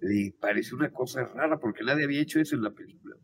[0.00, 3.16] le pareció una cosa rara porque nadie había hecho eso en la película.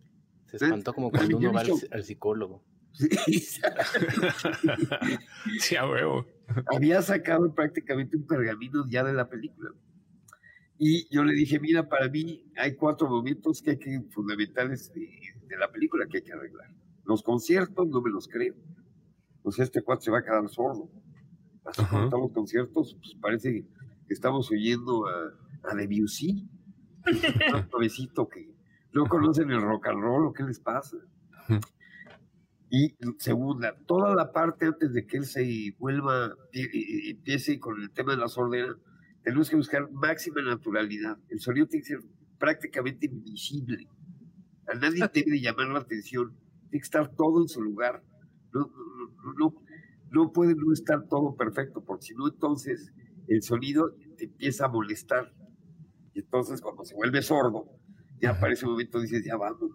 [0.47, 2.63] Se espantó como cuando uno va al, psicólogo.
[5.61, 6.27] Sí, a huevo.
[6.75, 9.71] Había sacado prácticamente un pergamino ya de la película.
[10.79, 15.09] Y yo le dije, mira, para mí hay cuatro momentos que hay que fundamentales de,
[15.59, 16.69] la película que hay que arreglar.
[17.05, 18.55] Los conciertos no me los creo.
[19.43, 20.91] Pues este cuatro se va a quedar sordo.
[21.65, 23.67] Así uh los conciertos, pues parece
[24.07, 26.49] que estamos oyendo a, a Debussy
[28.29, 28.53] que
[28.93, 30.97] no conocen el rock and roll o qué les pasa.
[32.71, 38.13] Y segunda, toda la parte antes de que él se vuelva, empiece con el tema
[38.13, 38.75] de la sordera,
[39.23, 41.19] tenemos que buscar máxima naturalidad.
[41.29, 42.01] El sonido tiene que ser
[42.39, 43.89] prácticamente invisible.
[44.69, 46.35] A nadie debe llamar la atención.
[46.71, 48.03] Tiene que estar todo en su lugar.
[48.53, 48.71] No,
[49.37, 49.55] no,
[50.11, 52.93] no puede no estar todo perfecto, porque si no, entonces
[53.29, 55.33] el sonido te empieza a molestar.
[56.17, 57.69] Y entonces cuando se vuelve sordo,
[58.19, 59.71] ya para ese momento dices, ya vamos.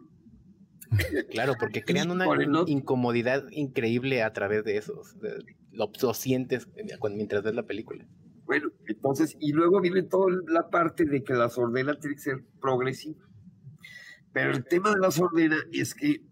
[1.30, 2.26] Claro, porque crean una
[2.68, 5.04] incomodidad increíble a través de eso.
[5.72, 6.68] Lo, sientes
[7.16, 8.06] mientras ves la película.
[8.44, 12.44] Bueno, entonces, y luego viene toda la parte de que la sordera tiene que ser
[12.60, 13.24] progresiva.
[14.34, 16.26] Pero el tema de la sordera es que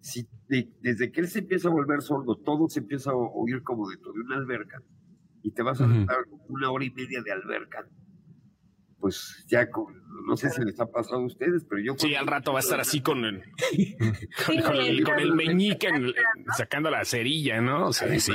[0.00, 3.88] si desde que él se empieza a volver sordo, todo se empieza a oír como
[3.88, 4.82] dentro de una alberca,
[5.42, 7.86] y te vas a dar una hora y media de alberca,
[9.04, 9.68] pues ya
[10.26, 11.94] no sé si les ha pasado a ustedes, pero yo...
[11.98, 13.42] Sí, al rato va a estar así con el,
[15.04, 15.90] con, el, meñique
[16.56, 17.92] sacando la cerilla, ¿no?
[17.92, 18.32] Sí, sí.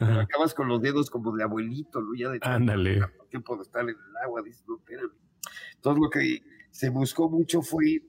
[0.00, 2.16] Acabas con los dedos como de abuelito, ¿no?
[2.16, 3.00] Ya de Ándale.
[3.30, 5.12] tiempo de estar en el agua, dices, no, espérame.
[5.76, 6.42] Entonces lo que
[6.72, 8.02] se buscó mucho fue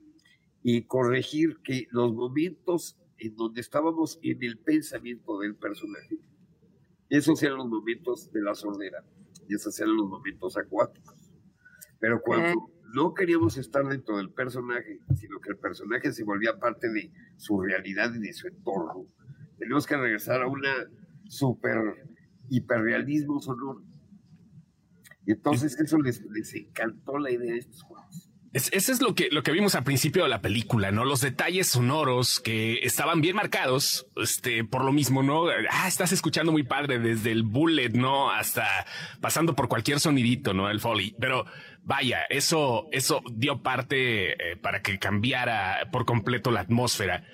[0.64, 6.18] y corregir que los momentos en donde estábamos en el pensamiento del personaje,
[7.08, 9.04] esos eran los momentos de la sordera,
[9.48, 11.23] y esos eran los momentos acuáticos.
[12.04, 16.90] Pero cuando no queríamos estar dentro del personaje, sino que el personaje se volvía parte
[16.90, 19.06] de su realidad y de su entorno,
[19.56, 20.68] tenemos que regresar a una
[21.26, 21.78] super
[22.50, 23.82] hiperrealismo sonoro.
[25.24, 28.30] Y entonces eso les, les encantó la idea de estos juegos.
[28.54, 31.04] Es, eso es lo que, lo que vimos al principio de la película, ¿no?
[31.04, 35.48] Los detalles sonoros que estaban bien marcados, este, por lo mismo, ¿no?
[35.70, 38.30] Ah, estás escuchando muy padre desde el bullet, ¿no?
[38.30, 38.86] Hasta
[39.20, 40.70] pasando por cualquier sonidito, ¿no?
[40.70, 41.16] El foley.
[41.18, 41.46] Pero
[41.84, 47.24] vaya, eso, eso dio parte eh, para que cambiara por completo la atmósfera.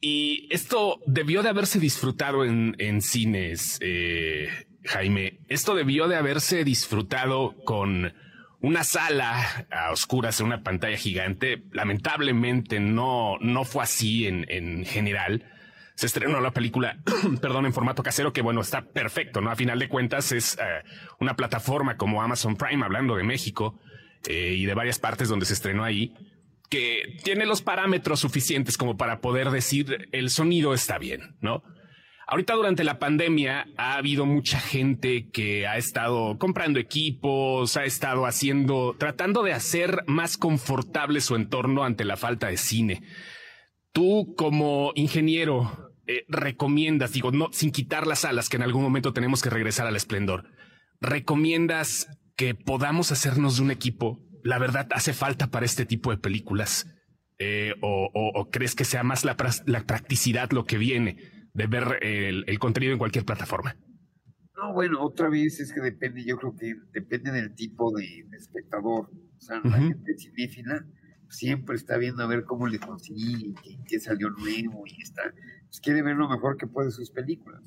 [0.00, 4.48] Y esto debió de haberse disfrutado en, en cines, eh,
[4.84, 5.40] Jaime.
[5.48, 8.14] Esto debió de haberse disfrutado con
[8.60, 11.64] una sala a oscuras en una pantalla gigante.
[11.72, 15.44] Lamentablemente no, no fue así en, en general.
[15.96, 16.98] Se estrenó la película,
[17.42, 19.50] perdón, en formato casero, que bueno, está perfecto, ¿no?
[19.50, 20.84] A final de cuentas es eh,
[21.18, 23.80] una plataforma como Amazon Prime, hablando de México
[24.26, 26.14] eh, y de varias partes donde se estrenó ahí,
[26.68, 31.62] que tiene los parámetros suficientes como para poder decir el sonido está bien, ¿no?
[32.30, 38.26] Ahorita durante la pandemia ha habido mucha gente que ha estado comprando equipos, ha estado
[38.26, 43.02] haciendo, tratando de hacer más confortable su entorno ante la falta de cine.
[43.92, 49.14] Tú como ingeniero eh, recomiendas, digo, no sin quitar las alas que en algún momento
[49.14, 50.44] tenemos que regresar al esplendor,
[51.00, 52.08] recomiendas
[52.38, 54.18] que podamos hacernos de un equipo.
[54.42, 56.86] La verdad hace falta para este tipo de películas.
[57.38, 59.36] Eh, o, crees que sea más la,
[59.66, 61.18] la practicidad lo que viene?
[61.58, 63.76] de ver el, contenido en cualquier plataforma?
[64.56, 69.10] No, bueno, otra vez es que depende, yo creo que depende del tipo de, espectador.
[69.10, 70.86] O sea, la gente cinéfila
[71.28, 73.54] siempre está viendo a ver cómo le consigue,
[73.86, 75.22] qué, salió nuevo y está,
[75.66, 77.62] pues quiere ver lo mejor que puede sus películas.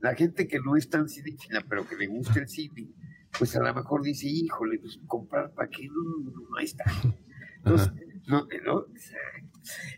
[0.00, 2.88] La gente que no es tan cinéfila, pero que le gusta el cine,
[3.40, 6.84] pues a lo mejor dice, híjole, pues comprar para qué, no, no, ahí está.
[7.64, 7.90] Entonces,
[8.26, 8.86] no, no,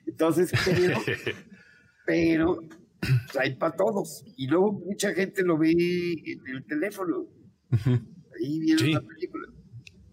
[0.07, 1.01] entonces pero,
[2.07, 2.69] pero
[3.01, 4.25] pues, hay para todos.
[4.37, 7.27] Y luego mucha gente lo ve en el teléfono.
[7.71, 9.49] Ahí viene la película.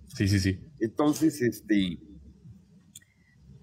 [0.08, 0.60] Sí, sí, sí.
[0.80, 2.00] Entonces, este,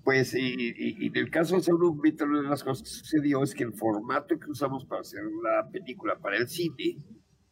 [0.04, 3.72] pues en el caso de San una de las cosas que sucedió es que el
[3.72, 6.98] formato que usamos para hacer la película para el cine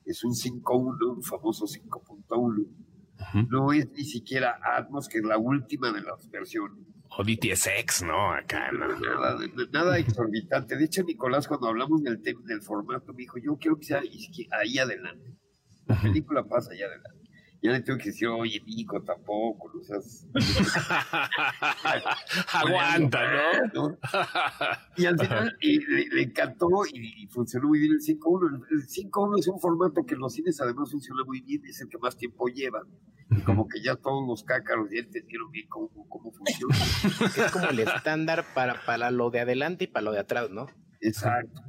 [0.04, 2.66] es un 5.1, un famoso 5.1.
[3.48, 6.78] No es ni siquiera Atmos, que es la última de las versiones.
[7.16, 8.32] O DTSX, ¿no?
[8.32, 8.88] Acá, no.
[8.88, 9.38] Nada,
[9.72, 10.76] nada exorbitante.
[10.76, 14.78] De hecho, Nicolás, cuando hablamos del, del formato, me dijo, yo quiero que sea ahí
[14.78, 15.36] adelante.
[15.86, 17.13] La película pasa allá adelante.
[17.64, 20.28] Ya le tengo que decir, oye, Nico, tampoco, no seas...
[22.52, 23.20] Aguanta,
[23.72, 23.96] ¿no?
[24.98, 28.66] y al final le, encantó y, funcionó muy bien el 5-1.
[28.70, 31.88] El 5-1 es un formato que en los cines además funciona muy bien, es el
[31.88, 32.82] que más tiempo lleva.
[33.30, 36.74] Y como que ya todos los cácaros ya entendieron bien cómo, cómo funciona.
[37.46, 40.66] es como el estándar para, para lo de adelante y para lo de atrás, ¿no?
[41.00, 41.62] Exacto,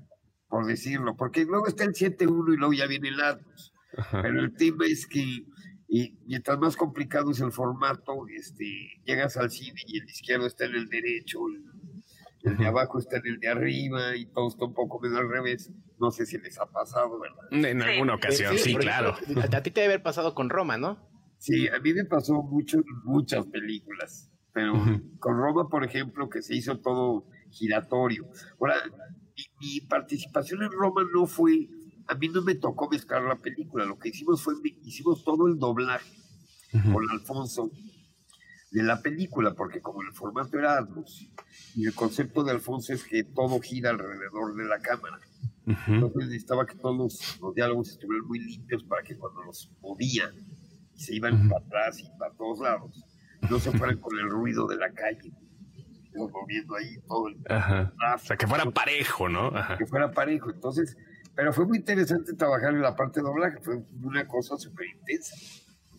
[0.49, 1.15] por decirlo.
[1.15, 3.71] Porque luego está el 7-1 y luego ya viene el Atmos.
[4.11, 5.45] Pero el tema es que
[5.95, 8.65] y mientras más complicado es el formato, este,
[9.05, 11.39] llegas al cine y el izquierdo está en el derecho,
[12.43, 15.29] el, de abajo está en el de arriba y todo está un poco medio al
[15.29, 15.71] revés.
[15.97, 17.69] No sé si les ha pasado, ¿verdad?
[17.69, 19.15] En alguna ocasión, sí, claro.
[19.53, 20.99] A ti te debe haber pasado con Roma, ¿no?
[21.37, 24.73] Sí, a mí me pasó mucho muchas películas, pero
[25.19, 28.27] con Roma, por ejemplo, que se hizo todo giratorio.
[28.59, 28.75] Ahora,
[29.61, 31.69] mi participación en Roma no fue
[32.07, 35.57] a mí no me tocó mezclar la película, lo que hicimos fue, hicimos todo el
[35.57, 36.11] doblaje
[36.91, 37.71] con Alfonso
[38.71, 41.29] de la película, porque como el formato era Atmos,
[41.75, 45.19] y el concepto de Alfonso es que todo gira alrededor de la cámara.
[45.65, 46.95] Entonces necesitaba que todos
[47.39, 50.33] los, diálogos estuvieran muy limpios para que cuando los movían
[50.93, 53.03] se iban para atrás y para todos lados,
[53.49, 55.33] no se fueran con el ruido de la calle
[56.15, 59.51] moviendo ahí todo el O sea, que fuera parejo, ¿no?
[59.77, 60.51] Que fuera parejo.
[60.51, 60.97] Entonces,
[61.35, 65.35] pero fue muy interesante trabajar en la parte de doblaje, fue una cosa súper intensa,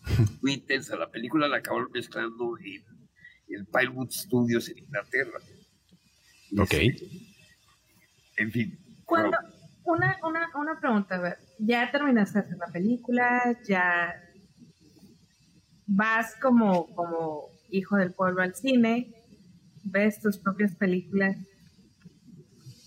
[0.41, 0.95] muy intensa.
[0.95, 2.83] La película la acabaron mezclando en,
[3.49, 5.39] el Pinewood Studios en Inglaterra.
[6.57, 6.73] Ok.
[8.37, 8.77] En fin.
[9.05, 9.37] Cuando,
[9.85, 14.13] una, una, una pregunta, a ver, ya terminaste de hacer la película, ya
[15.85, 19.13] vas como, como hijo del pueblo al cine,
[19.83, 21.37] ves tus propias películas,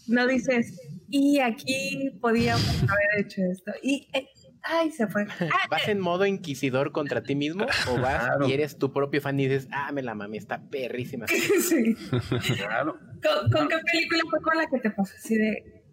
[0.06, 0.78] no dices,
[1.10, 3.72] y aquí podíamos haber hecho esto.
[3.82, 4.28] Y, eh,
[4.62, 5.26] ay, se fue.
[5.52, 9.38] Ah, ¿Vas en modo inquisidor contra ti mismo o vas y eres tu propio fan
[9.40, 11.26] y dices, ah, me la mami, está perrísima?
[11.68, 11.96] sí.
[12.56, 12.96] Claro.
[13.52, 15.84] ¿Con, qué película fue con la que te pasó así de,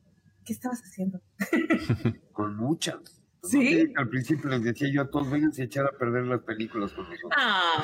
[0.45, 1.19] qué estabas haciendo?
[2.31, 3.23] con muchas.
[3.43, 3.91] Sí.
[3.95, 7.05] Al principio les decía yo a todos, vengan a echar a perder las películas con
[7.05, 7.31] nosotros.
[7.35, 7.83] Ah.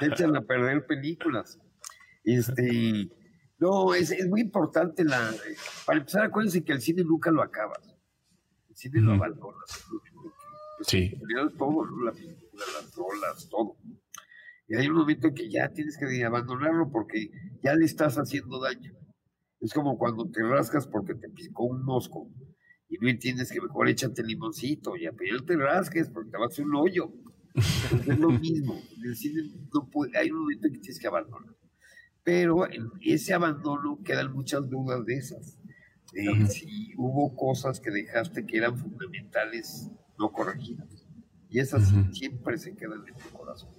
[0.00, 1.58] Echan a perder películas.
[2.24, 3.10] Este,
[3.58, 5.34] no, es, es muy importante la.
[5.84, 7.96] Para empezar, acuérdense que el cine nunca lo acabas.
[8.68, 9.84] El cine lo abandonas.
[10.82, 11.12] Sí.
[11.58, 13.76] Todo, la pintura, las rolas, todo.
[14.68, 17.30] Y hay un momento en que ya tienes que abandonarlo porque
[17.62, 18.92] ya le estás haciendo daño.
[19.60, 22.30] Es como cuando te rascas porque te picó un mosco
[22.88, 26.52] y no entiendes que mejor échate limoncito y apenas te rasques porque te vas a
[26.52, 27.12] hacer un hoyo.
[27.54, 28.74] es lo mismo.
[28.74, 29.42] En el cine
[29.74, 31.57] no puede, hay un momento en que tienes que abandonar.
[32.24, 35.58] Pero en ese abandono quedan muchas dudas de esas.
[36.48, 41.06] si hubo cosas que dejaste que eran fundamentales no corregidas.
[41.48, 43.70] Y esas siempre se quedan en tu corazón.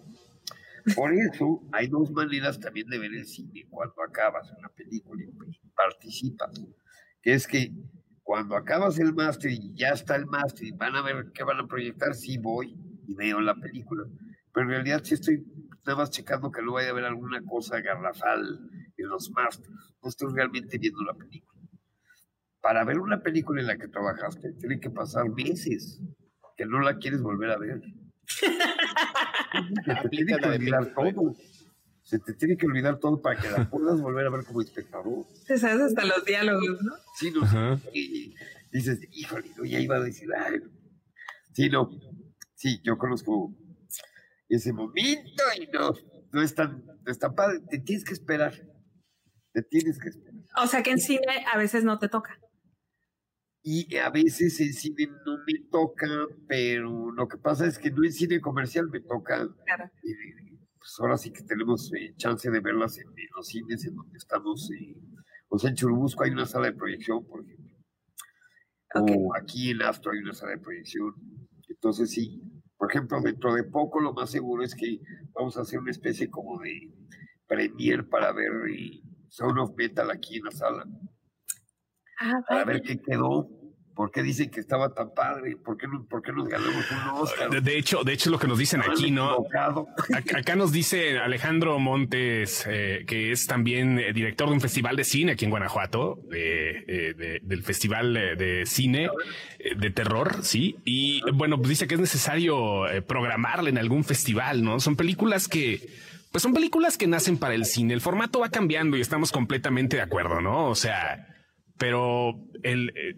[0.95, 5.29] Por eso hay dos maneras también de ver el cine cuando acabas una película y
[5.75, 6.51] participas.
[7.21, 7.73] Que es que
[8.23, 11.59] cuando acabas el máster y ya está el máster y van a ver qué van
[11.59, 12.77] a proyectar, sí voy
[13.07, 14.03] y veo la película.
[14.59, 15.41] Pero en realidad sí estoy
[15.85, 18.59] nada más checando que no vaya a haber alguna cosa garrafal
[18.97, 19.71] en los másteres.
[20.03, 21.61] No estoy realmente viendo la película.
[22.59, 26.01] Para ver una película en la que trabajaste, tiene que pasar meses
[26.57, 27.81] que no la quieres volver a ver.
[29.85, 31.35] Se te tiene que olvidar todo.
[32.03, 35.25] Se te tiene que olvidar todo para que la puedas volver a ver como espectador.
[35.47, 36.95] Te sabes hasta los diálogos, ¿no?
[37.15, 37.79] Sí, no.
[37.93, 38.35] Y
[38.73, 40.59] dices, híjole, ya iba a decir, ay.
[41.53, 41.89] Sí, no.
[42.55, 43.55] Sí, yo conozco
[44.49, 45.93] ese momento y no,
[46.31, 47.59] no es tan, no es tan padre.
[47.69, 48.53] Te tienes que esperar.
[49.53, 50.43] Te tienes que esperar.
[50.61, 52.39] O sea que en cine a veces no te toca.
[53.61, 56.07] Y a veces en cine no me toca,
[56.47, 59.47] pero lo que pasa es que no en cine comercial me toca.
[59.65, 59.91] Claro.
[60.01, 64.71] pues ahora sí que tenemos eh, chance de verlas en, los cines en donde estamos.
[64.71, 64.95] Eh,
[65.49, 67.77] o sea, en Churubusco hay una sala de proyección, por ejemplo.
[68.95, 71.13] O aquí en Astro hay una sala de proyección.
[71.67, 72.41] Entonces sí,
[72.79, 75.01] por ejemplo, dentro de poco lo más seguro es que
[75.33, 76.89] vamos a hacer una especie como de
[77.45, 80.87] premier para ver eh, Sound of Metal aquí en la sala.
[82.21, 83.49] Ah, a ver qué quedó.
[83.99, 85.57] ¿Por qué dicen que estaba tan padre?
[85.57, 87.61] ¿Por qué, no, por qué nos ganamos un Oscar?
[87.61, 89.45] De, hecho, de hecho, lo que nos dicen aquí, ¿no?
[90.13, 95.03] Acá, nos dice Alejandro Montes, eh, que es también eh, director de un festival de
[95.03, 99.09] cine aquí en Guanajuato, eh, del Festival de Cine
[99.75, 100.77] de Terror, sí.
[100.85, 104.79] Y bueno, pues dice que es necesario programarle en algún festival, ¿no?
[104.79, 105.89] Son películas que,
[106.31, 107.95] pues son películas que nacen para el cine.
[107.95, 110.67] El formato va cambiando y estamos completamente de acuerdo, ¿no?
[110.67, 111.25] O sea,
[111.79, 113.15] pero el eh,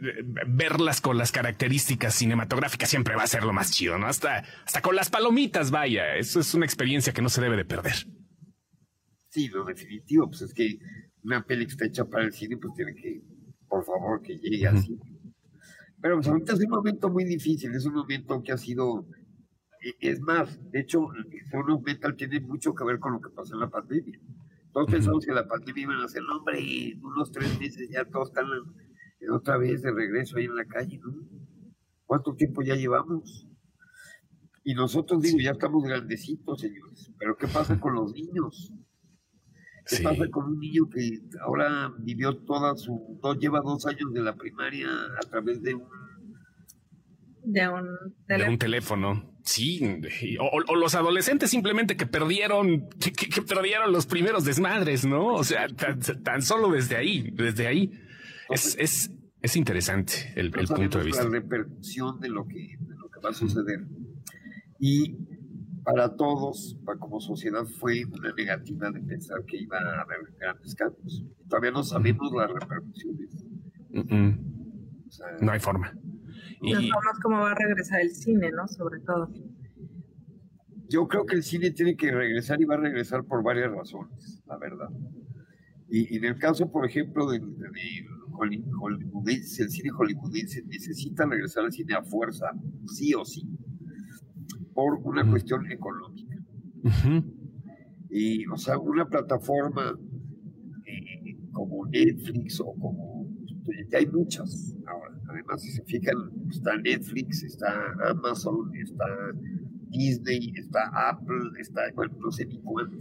[0.48, 4.06] verlas con las características cinematográficas siempre va a ser lo más chido, ¿no?
[4.06, 7.66] Hasta, hasta con las palomitas, vaya, eso es una experiencia que no se debe de
[7.66, 7.96] perder.
[9.30, 10.78] Sí, lo definitivo, pues es que
[11.24, 13.22] una peli que está hecha para el cine, pues tiene que,
[13.68, 14.98] por favor, que llegue así.
[16.02, 19.08] Pero pues ahorita es un momento muy difícil, es un momento que ha sido,
[19.82, 21.08] e, es más, de hecho,
[21.50, 24.20] Sound Metal tiene mucho que ver con lo que pasó en la pandemia.
[24.74, 28.30] Todos pensamos que la pandemia iba a ser, hombre, y unos tres meses ya todos
[28.30, 28.48] están
[29.34, 31.14] otra vez de regreso ahí en la calle, ¿no?
[32.06, 33.48] ¿Cuánto tiempo ya llevamos?
[34.64, 38.72] Y nosotros, digo, ya estamos grandecitos, señores, pero ¿qué pasa con los niños?
[39.86, 44.36] ¿Qué pasa con un niño que ahora vivió toda su, lleva dos años de la
[44.36, 45.90] primaria a través de un
[47.44, 47.88] de un,
[48.28, 49.32] de un teléfono.
[49.44, 49.82] Sí,
[50.40, 55.34] o, los adolescentes simplemente que perdieron, que, perdieron los primeros desmadres, ¿no?
[55.34, 57.92] O sea, tan, solo desde ahí, desde ahí.
[58.50, 59.12] Es, es,
[59.42, 61.24] es interesante el, punto de vista.
[61.24, 63.80] La repercusión de lo, que, de lo que va a suceder.
[64.80, 65.18] Y
[65.84, 70.76] para todos, para como sociedad, fue una negativa de pensar que iba a haber grandes
[70.76, 71.26] cambios.
[71.50, 73.46] Todavía no sabemos las repercusiones.
[75.42, 75.94] no hay forma.
[76.62, 76.74] Y...
[76.74, 78.68] No cómo va a regresar el cine, ¿no?
[78.68, 79.30] Sobre todo.
[80.90, 84.42] Yo creo que el cine tiene que regresar y va a regresar por varias razones,
[84.46, 84.90] la verdad.
[85.90, 87.70] Y, en el caso, por ejemplo, del de
[88.32, 92.52] hollywoodense, el cine hollywoodense necesita regresar al cine a fuerza,
[92.88, 93.46] sí o sí,
[94.74, 96.38] por una cuestión económica.
[98.10, 99.98] Y, o sea, una plataforma
[100.86, 103.21] eh, como Netflix o como...
[103.90, 106.16] Ya hay muchas ahora Además, si se fijan,
[106.50, 109.06] está Netflix, está Amazon, está
[109.90, 112.98] Disney, está Apple, está, bueno, no sé ni cuánto.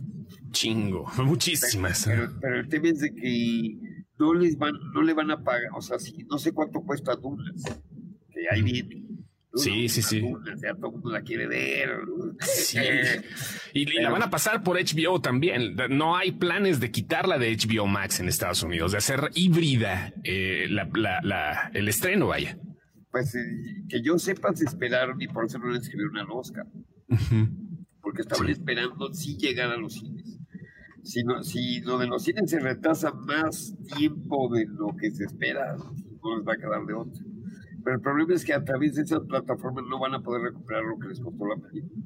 [0.50, 2.04] Chingo, muchísimas.
[2.40, 3.78] Pero, el tema es de que
[4.18, 7.16] no les van, no le van a pagar, o sea, si no sé cuánto cuesta
[7.16, 7.64] Dunas,
[8.30, 8.99] que ahí viene.
[9.54, 10.22] Sí, sí, sí.
[11.04, 11.90] la quiere ver.
[12.40, 12.78] Sí.
[13.74, 15.76] Y, la van a pasar por HBO también.
[15.90, 20.68] No hay planes de quitarla de HBO Max en Estados Unidos, de hacer híbrida eh,
[21.74, 22.58] el estreno, vaya.
[23.10, 23.40] Pues eh,
[23.88, 26.66] que yo sepa, se esperaron y por eso no le escribieron al Oscar.
[28.00, 30.38] Porque estaban esperando si llegar a los cines.
[31.02, 35.24] Si, no, si lo de los cines se retrasa más tiempo de lo que se
[35.24, 37.29] espera, no les va a quedar de otro.
[37.84, 40.82] Pero el problema es que a través de esas plataformas no van a poder recuperar
[40.84, 42.02] lo que les costó la película.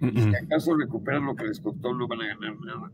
[0.00, 2.92] Si acaso recuperan lo que les costó, no van a ganar nada.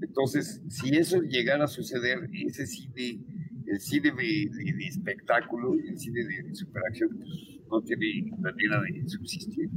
[0.00, 3.20] Entonces, si eso llegara a suceder, ese cine,
[3.66, 7.28] el cine de, espectáculo y el cine de, superacción, pues,
[7.70, 9.68] no tiene manera de subsistir.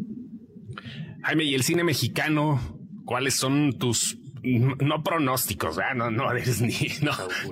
[1.23, 2.59] Jaime, ¿y el cine mexicano?
[3.05, 6.75] ¿Cuáles son tus no pronósticos, no, no eres ni,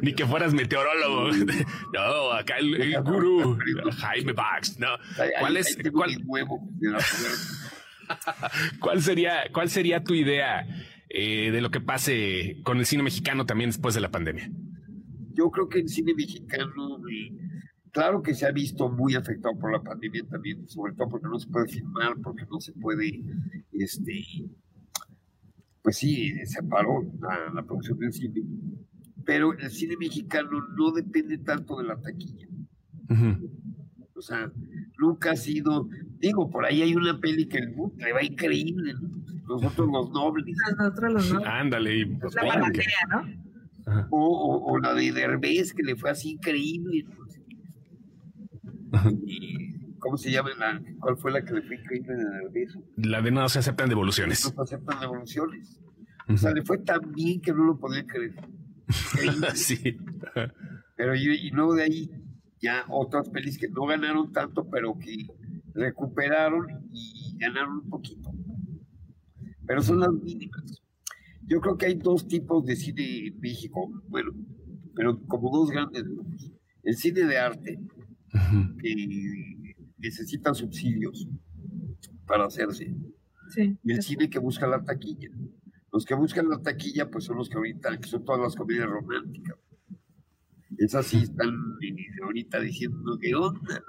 [0.02, 1.32] ni que fueras meteorólogo.
[1.94, 3.58] No, acá el, gurú,
[3.98, 4.88] Jaime Bax, no.
[5.39, 5.78] ¿Cuál es,
[8.80, 10.66] cuál, sería, cuál sería tu idea
[11.10, 14.50] eh, de lo que pase con el cine mexicano también después de la pandemia?
[15.34, 17.00] Yo creo que el cine mexicano,
[17.91, 21.39] claro que se ha visto muy afectado por la pandemia también, sobre todo porque no
[21.39, 23.22] se puede filmar, porque no se puede,
[23.72, 24.24] este,
[25.84, 27.04] pues sí, se paró
[27.54, 28.42] la, producción del cine.
[29.26, 32.48] Pero el cine mexicano no depende tanto de la taquilla.
[34.16, 34.52] O sea,
[34.98, 35.90] nunca ha sido.
[36.20, 38.94] Digo, por ahí hay una peli que le va increíble.
[39.48, 40.56] Nosotros los nobles.
[40.78, 41.50] Nosotros los nobles.
[41.50, 42.00] Ándale.
[42.00, 42.72] Y, pues, la
[43.10, 44.08] ¿no?
[44.12, 47.06] O, o, la de Derbez, que le fue así increíble.
[49.26, 49.53] Y,
[50.04, 50.49] ¿Cómo se llama?
[50.60, 52.84] La, ¿Cuál fue la que le fue increíble en el beso?
[52.97, 54.54] La de no se aceptan devoluciones.
[54.54, 55.80] No se aceptan devoluciones.
[56.28, 58.36] O sea, le fue tan bien que no lo podía creer.
[59.56, 59.97] sí.
[60.97, 62.12] Pero y, luego de ahí
[62.62, 65.26] ya otras pelis que no ganaron tanto, pero que
[65.74, 68.30] recuperaron y ganaron un poquito.
[69.66, 70.84] Pero son las mínimas.
[71.43, 74.34] Yo creo que hay dos tipos de cine en México, bueno,
[74.95, 76.51] pero como dos grandes grupos.
[76.84, 77.80] El cine de arte,
[78.82, 79.54] que
[80.04, 81.28] necesitan subsidios
[82.28, 82.93] para hacerse.
[83.58, 85.30] y el cine que busca la taquilla.
[85.91, 88.89] Los que buscan la taquilla, pues son los que ahorita, que son todas las comedias
[88.89, 89.58] románticas.
[90.78, 91.54] Esas sí están
[92.24, 93.84] ahorita diciendo, ¿qué onda?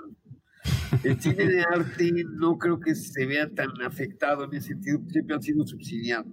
[1.03, 5.35] El cine de arte no creo que se vea tan afectado en ese sentido, siempre
[5.35, 6.33] han sido subsidiados.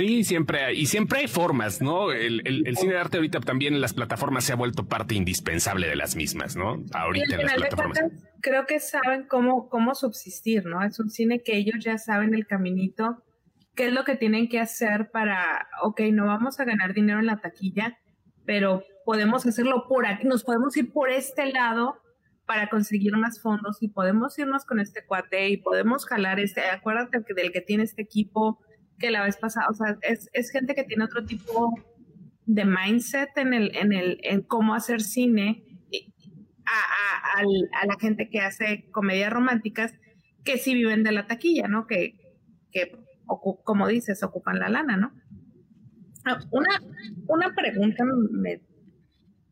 [0.00, 2.10] Sí, siempre hay, y siempre hay formas, ¿no?
[2.10, 2.40] El,
[2.78, 6.16] cine de arte ahorita también en las plataformas se ha vuelto parte indispensable de las
[6.16, 6.82] mismas, ¿no?
[6.94, 8.00] Ahorita en las plataformas.
[8.40, 10.82] creo que saben cómo, cómo subsistir, ¿no?
[10.82, 13.22] Es un cine que ellos ya saben el caminito,
[13.74, 17.26] qué es lo que tienen que hacer para, ok, no vamos a ganar dinero en
[17.26, 17.98] la taquilla,
[18.46, 22.00] pero podemos hacerlo por aquí, nos podemos ir por este lado
[22.46, 27.22] para conseguir más fondos y podemos irnos con este cuate y podemos jalar este, acuérdate
[27.34, 28.60] del que tiene este equipo
[29.00, 31.74] que la vez pasada, o sea, es, es gente que tiene otro tipo
[32.46, 35.64] de mindset en el, en el, en cómo hacer cine
[36.66, 39.94] a, a, la gente que hace comedias románticas
[40.44, 41.86] que sí viven de la taquilla, ¿no?
[41.86, 42.14] Que,
[42.70, 42.92] que
[43.64, 45.12] como dices, ocupan la lana, ¿no?
[46.24, 46.80] Ah, una,
[47.28, 48.04] una pregunta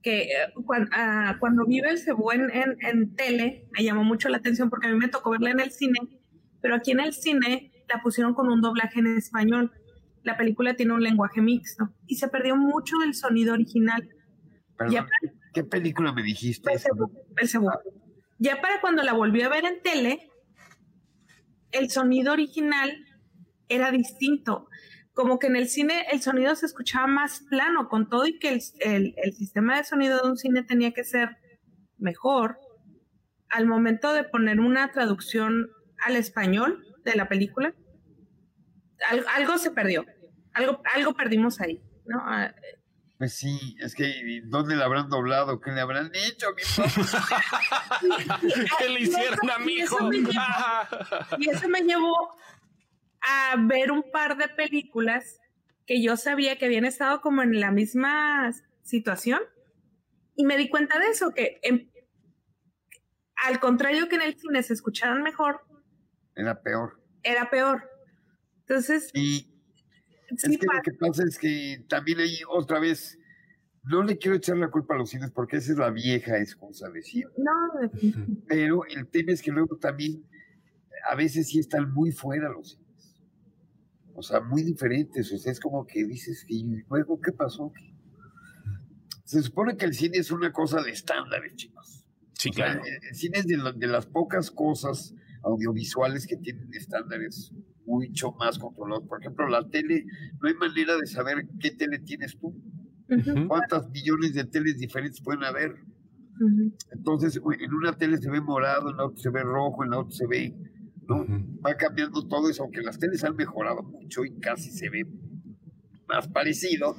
[0.02, 0.52] que eh,
[0.92, 4.88] ah, cuando, vive el Cebú en, en, en, tele me llamó mucho la atención porque
[4.88, 5.98] a mí me tocó verla en el cine,
[6.60, 9.72] pero aquí en el cine la pusieron con un doblaje en español.
[10.22, 14.08] La película tiene un lenguaje mixto y se perdió mucho del sonido original.
[15.54, 16.70] ¿Qué película me dijiste?
[18.38, 20.30] Ya para cuando la volví a ver en tele,
[21.72, 22.92] el sonido original
[23.68, 24.68] era distinto.
[25.12, 28.60] Como que en el cine el sonido se escuchaba más plano, con todo y que
[28.80, 31.36] el, el sistema de sonido de un cine tenía que ser
[31.96, 32.58] mejor.
[33.48, 35.70] Al momento de poner una traducción
[36.04, 37.74] al español, de la película,
[39.34, 40.04] algo, se perdió,
[40.52, 42.18] algo, algo perdimos ahí, ¿no?
[42.20, 42.52] Ah,
[43.18, 45.60] pues sí, es que ¿dónde le habrán doblado?
[45.60, 46.54] ¿Qué le habrán hecho?
[48.78, 50.08] ¿Qué le hicieron a mi hijo?
[51.38, 52.30] Y eso me llevó
[53.20, 55.40] a ver un par de películas
[55.84, 58.52] que yo sabía que habían estado como en la misma
[58.82, 59.40] situación
[60.36, 61.60] y me di cuenta de eso, que
[63.34, 65.62] al contrario que en el cine se escucharon mejor,
[66.36, 66.97] era peor.
[67.22, 67.82] Era peor.
[68.60, 69.10] Entonces.
[69.14, 69.48] Y
[70.30, 73.18] es que lo que pasa es que también hay otra vez.
[73.84, 76.90] No le quiero echar la culpa a los cines porque esa es la vieja excusa
[76.90, 77.42] de siempre.
[77.42, 77.90] No,
[78.48, 80.24] pero el tema es que luego también
[81.08, 83.22] a veces sí están muy fuera los cines.
[84.14, 85.32] O sea, muy diferentes.
[85.32, 87.72] O sea, es como que dices, ¿y luego qué pasó?
[89.24, 92.04] Se supone que el cine es una cosa de estándares, chicos.
[92.34, 92.82] Sí, claro.
[92.84, 95.14] el cine es de, de las pocas cosas
[95.48, 97.52] audiovisuales que tienen estándares
[97.86, 99.06] mucho más controlados.
[99.08, 100.04] Por ejemplo, la tele,
[100.40, 102.54] no hay manera de saber qué tele tienes tú.
[103.48, 105.74] ¿Cuántas millones de teles diferentes pueden haber?
[106.92, 109.98] Entonces, en una tele se ve morado, en la otra se ve rojo, en la
[110.00, 110.54] otra se ve,
[111.08, 111.26] ¿no?
[111.64, 115.06] Va cambiando todo eso, aunque las teles han mejorado mucho y casi se ve
[116.06, 116.96] más parecido.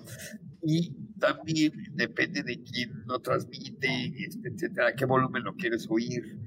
[0.63, 6.39] Y también depende de quién lo transmite, este, etcétera, qué volumen lo quieres oír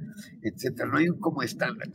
[0.43, 0.89] etcétera.
[0.89, 1.89] No hay un como estándar.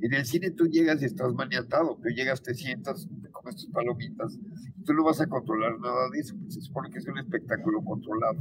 [0.00, 3.66] En el cine tú llegas y estás maniatado, tú llegas, te sientas, te comes tus
[3.66, 4.38] palomitas,
[4.84, 7.82] tú no vas a controlar nada de eso, pues se supone que es un espectáculo
[7.84, 8.40] controlado.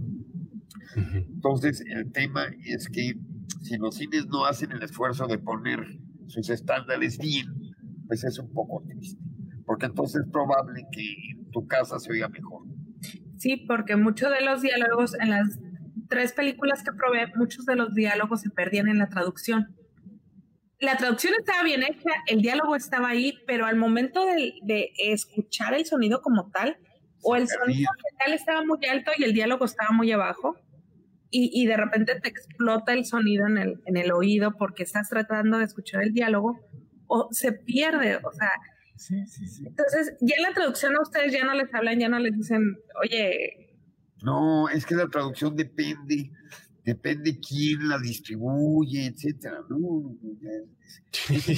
[1.14, 3.14] Entonces, el tema es que
[3.62, 5.80] si los cines no hacen el esfuerzo de poner
[6.28, 7.48] sus estándares bien,
[8.08, 9.22] pues es un poco triste.
[9.66, 12.49] porque entonces es probable que en tu casa se oiga mejor.
[13.40, 15.60] Sí, porque muchos de los diálogos en las
[16.10, 19.76] tres películas que probé, muchos de los diálogos se perdían en la traducción.
[20.80, 25.86] La traducción estaba bien hecha, el diálogo estaba ahí, pero al momento de, escuchar el
[25.86, 26.78] sonido como tal,
[27.22, 27.90] o el sonido
[28.24, 30.58] tal estaba muy alto y el diálogo estaba muy abajo,
[31.32, 35.60] y, de repente te explota el sonido en el, en el oído porque estás tratando
[35.60, 36.60] de escuchar el diálogo,
[37.08, 38.52] o se pierde, o sea,
[39.00, 39.64] Sí, sí, sí.
[39.66, 42.78] Entonces, ya en la traducción a ustedes ya no les hablan, ya no les dicen,
[43.02, 43.78] oye.
[44.22, 46.30] No, es que la traducción depende,
[46.84, 49.62] depende quién la distribuye, etcétera.
[49.70, 50.18] No,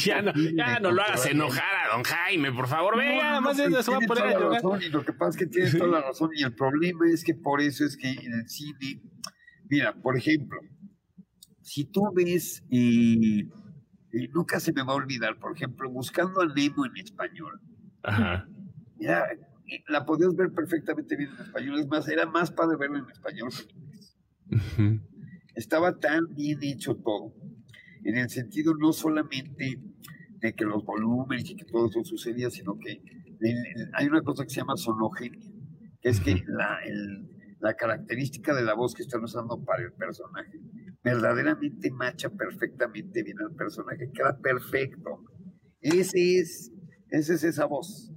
[0.05, 3.65] ya, no, ya no lo hagas enojar a don Jaime, por favor, venga, más de
[3.65, 6.01] eso va a poner a razón, Y lo que pasa es que tiene toda la
[6.01, 9.01] razón, y el problema es que por eso es que en el cine,
[9.67, 10.59] mira, por ejemplo,
[11.63, 12.63] si tú ves.
[12.69, 13.47] Eh,
[14.33, 17.59] nunca se me va a olvidar, por ejemplo, buscando a Nemo en español.
[18.03, 18.47] Ajá.
[19.87, 21.79] La podías ver perfectamente bien en español.
[21.79, 24.17] Es más, era más padre verlo en español que en inglés.
[25.55, 27.33] Estaba tan bien hecho todo,
[28.03, 29.81] en el sentido no solamente
[30.39, 33.01] de que los volúmenes y que todo eso sucedía, sino que
[33.93, 35.49] hay una cosa que se llama sonogenia,
[36.01, 36.79] que es que la,
[37.59, 40.59] la característica de la voz que están usando para el personaje
[41.03, 45.23] verdaderamente macha perfectamente bien al personaje, queda perfecto.
[45.81, 46.71] Ese es,
[47.09, 48.11] esa es esa voz.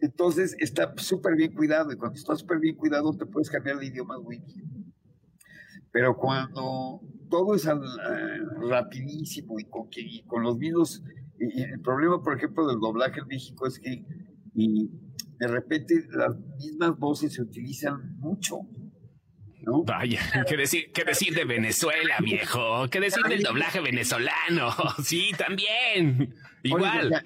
[0.00, 3.86] Entonces está súper bien cuidado y cuando está súper bien cuidado te puedes cambiar de
[3.86, 4.92] idioma muy bien.
[5.92, 7.68] Pero cuando todo es
[8.68, 11.02] rapidísimo y con, y con los mismos,
[11.38, 14.04] el problema por ejemplo del doblaje en México es que
[14.54, 14.90] y
[15.38, 18.60] de repente las mismas voces se utilizan mucho.
[19.66, 22.88] Vaya, ¿qué decir, qué decir de Venezuela, viejo?
[22.90, 24.70] ¿Qué decir del doblaje venezolano?
[25.02, 26.34] Sí, también.
[26.62, 27.24] Igual.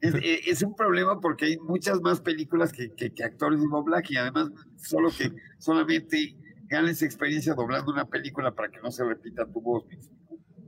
[0.00, 4.50] es, un problema porque hay muchas más películas que, que, actores de doblaje y además
[4.76, 6.36] solo que solamente
[6.68, 9.84] ganes experiencia doblando una película para que no se repita tu voz.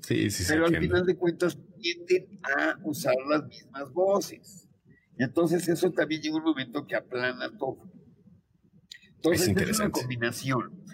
[0.03, 4.69] Sí, sí, Pero al final de cuentas tienden a usar las mismas voces.
[5.19, 7.79] Y entonces eso también llega un momento que aplana todo.
[9.17, 10.85] Entonces es, es una combinación.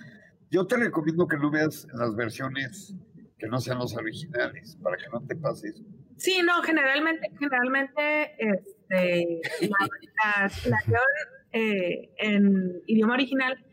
[0.51, 2.95] Yo te recomiendo que no veas las versiones
[3.39, 5.83] que no sean los originales, para que no te pases.
[6.17, 11.01] Sí, no, generalmente, generalmente este, la, la,
[11.53, 13.65] eh, en idioma original,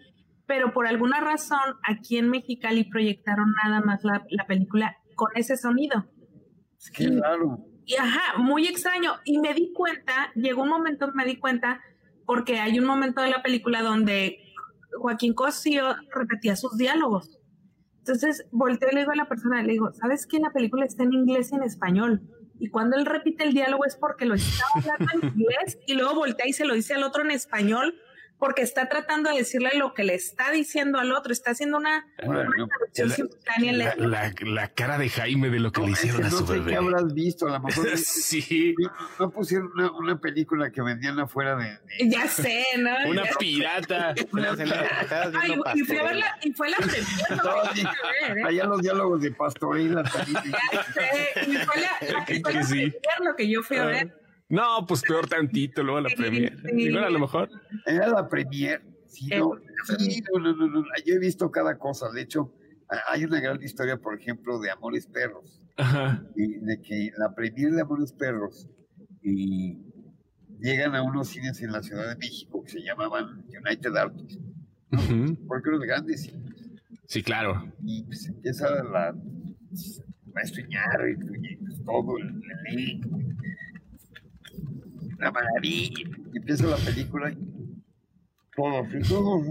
[0.45, 6.07] pero por alguna razón aquí en Mexicali proyectaron nada más la, película con ese sonido.
[6.80, 7.59] Es que raro.
[7.86, 9.13] Y ajá, muy extraño.
[9.25, 11.82] Y me di cuenta, llegó un momento, me di cuenta,
[12.25, 14.39] porque hay un momento de la película donde
[14.91, 17.39] Joaquín Cosío repetía sus diálogos.
[17.99, 21.03] Entonces volteo y le digo a la persona, le digo, ¿sabes que la película está
[21.03, 22.21] en inglés y en español?
[22.59, 26.15] Y cuando él repite el diálogo es porque lo está hablando en inglés y luego
[26.15, 27.93] voltea y se lo dice al otro en español
[28.39, 32.05] porque está tratando de decirle lo que le está diciendo al otro, está haciendo una,
[34.41, 37.13] la, cara de Jaime de lo que le hicieron a su no sé qué habrás
[37.13, 38.75] visto, a lo mejor sí.
[39.19, 41.79] no pusieron una, película que vendían afuera de,
[42.09, 42.91] ya sé, ¿no?
[43.09, 44.13] Una pirata.
[44.15, 47.71] y, fue la, y fue la primera.
[48.35, 48.43] ¿eh?
[48.45, 50.43] Allá los diálogos de Pastorila también.
[50.71, 54.26] Ya sé, y fue la, fue la lo que yo fui a ver.
[54.49, 56.57] No, pues peor tantito, luego la premier.
[56.73, 57.49] Igual a lo mejor.
[57.85, 58.81] Era la premier.
[59.07, 59.53] Sí, no,
[60.39, 62.09] no, no, no, Yo he visto cada cosa.
[62.11, 62.53] De hecho,
[63.09, 65.61] hay una gran historia, por ejemplo, de Amores Perros.
[65.77, 66.23] Ajá.
[66.35, 68.67] Y de que la premier de Amores Perros
[69.21, 69.77] y
[70.59, 74.39] llegan a unos cines en la Ciudad de México que se llamaban United Artists.
[75.47, 76.71] Porque eran grandes cines.
[77.05, 77.71] Sí, claro.
[77.83, 79.15] Y pues empieza la
[80.33, 83.17] maestro y pues, todo el elenco
[85.18, 86.05] la maravilla.
[86.34, 87.38] Y empieza la película y
[88.55, 89.41] todo, todo.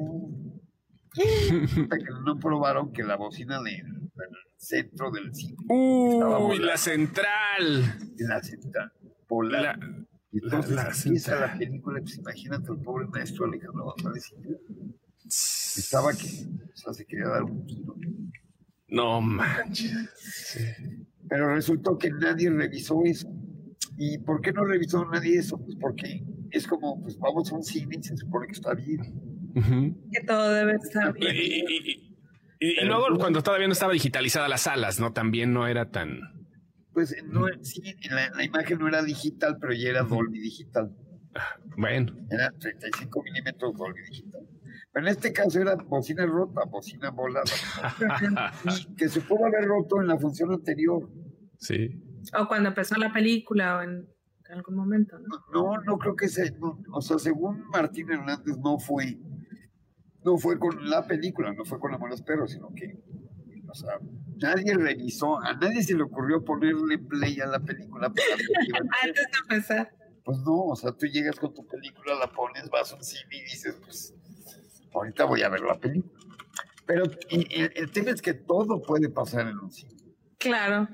[1.14, 3.82] que no probaron que la bocina del,
[4.56, 5.56] centro del cine.
[5.68, 7.98] ¡Uy, la central!
[8.18, 8.92] La central.
[9.28, 9.78] Polar.
[10.32, 14.34] y entonces la, empieza la película, pues imagínate el pobre maestro Alejandro González.
[15.24, 17.94] Estaba que o sea, se quería dar un tiro.
[18.88, 20.58] No manches.
[21.28, 23.28] Pero resultó que nadie revisó eso.
[23.98, 25.58] ¿Y por qué no revisó nadie eso?
[25.58, 29.00] Pues porque es como, pues vamos a un cine y se supone que está bien.
[30.12, 31.64] Que todo debe estar bien.
[32.58, 35.12] Y, luego cuando todavía no estaba digitalizada las salas, ¿no?
[35.12, 36.20] También no era tan...
[36.92, 40.96] Pues no, sí, la, imagen no era digital, pero ya era Dolby digital.
[41.76, 42.16] Bueno.
[42.30, 44.40] Era 35 milímetros Dolby digital.
[44.92, 47.44] Pero en este caso era bocina rota, bocina volada.
[48.96, 51.10] que se pudo haber roto en la función anterior.
[51.58, 52.02] Sí.
[52.38, 53.78] O cuando empezó la película.
[53.78, 54.08] O en...
[54.50, 55.44] algún momento, ¿no?
[55.52, 56.44] No, no creo que sea,
[56.92, 59.18] o sea, según Martín Hernández no fue,
[60.24, 62.98] no fue con la película, no fue con Amores Perros, sino que,
[63.68, 63.98] o sea,
[64.36, 68.06] nadie revisó, a nadie se le ocurrió ponerle play a la película.
[69.02, 69.92] Antes de empezar.
[70.24, 73.36] Pues no, o sea, tú llegas con tu película, la pones, vas a un cine
[73.36, 74.14] y dices, pues,
[74.92, 76.20] ahorita voy a ver la película.
[76.86, 79.92] Pero el, tema es que todo puede pasar en un cine.
[80.38, 80.88] Claro.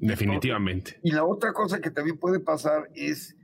[0.00, 1.00] Definitivamente.
[1.02, 3.36] Y la otra cosa que también puede pasar es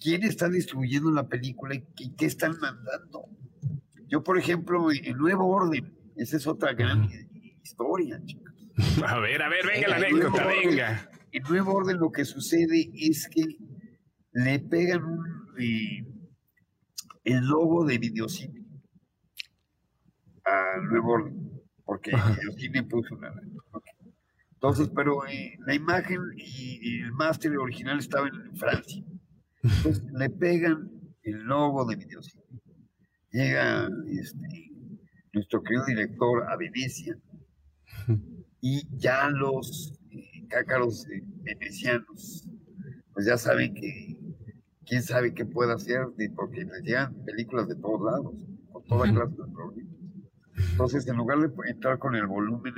[0.00, 3.24] quién está distribuyendo la película y, qué están mandando.
[4.08, 7.08] Yo, por ejemplo, en Nuevo Orden, esa es otra gran
[7.62, 8.54] historia, chicos.
[9.04, 11.10] A ver, a ver, venga la anécdota, venga.
[11.32, 13.42] en Nuevo Orden lo que sucede es que
[14.32, 15.02] le pegan
[15.58, 16.06] eh,
[17.24, 18.64] el logo de videocine
[20.44, 23.34] a Nuevo Orden, porque videocine puso una...
[24.58, 29.04] Entonces, pero eh, la imagen y, el máster original estaba en Francia.
[29.62, 30.90] Entonces le pegan
[31.22, 32.42] el logo de videocine.
[33.30, 34.72] Llega este,
[35.32, 37.16] nuestro querido director a Venecia
[38.60, 42.48] y ya los eh, cácaros eh, venecianos,
[43.12, 44.18] pues ya saben que
[44.84, 48.34] quién sabe qué puede hacer, porque les llegan películas de todos lados,
[48.72, 49.94] con toda clase de problemas.
[50.72, 52.74] Entonces, en lugar de entrar con el volumen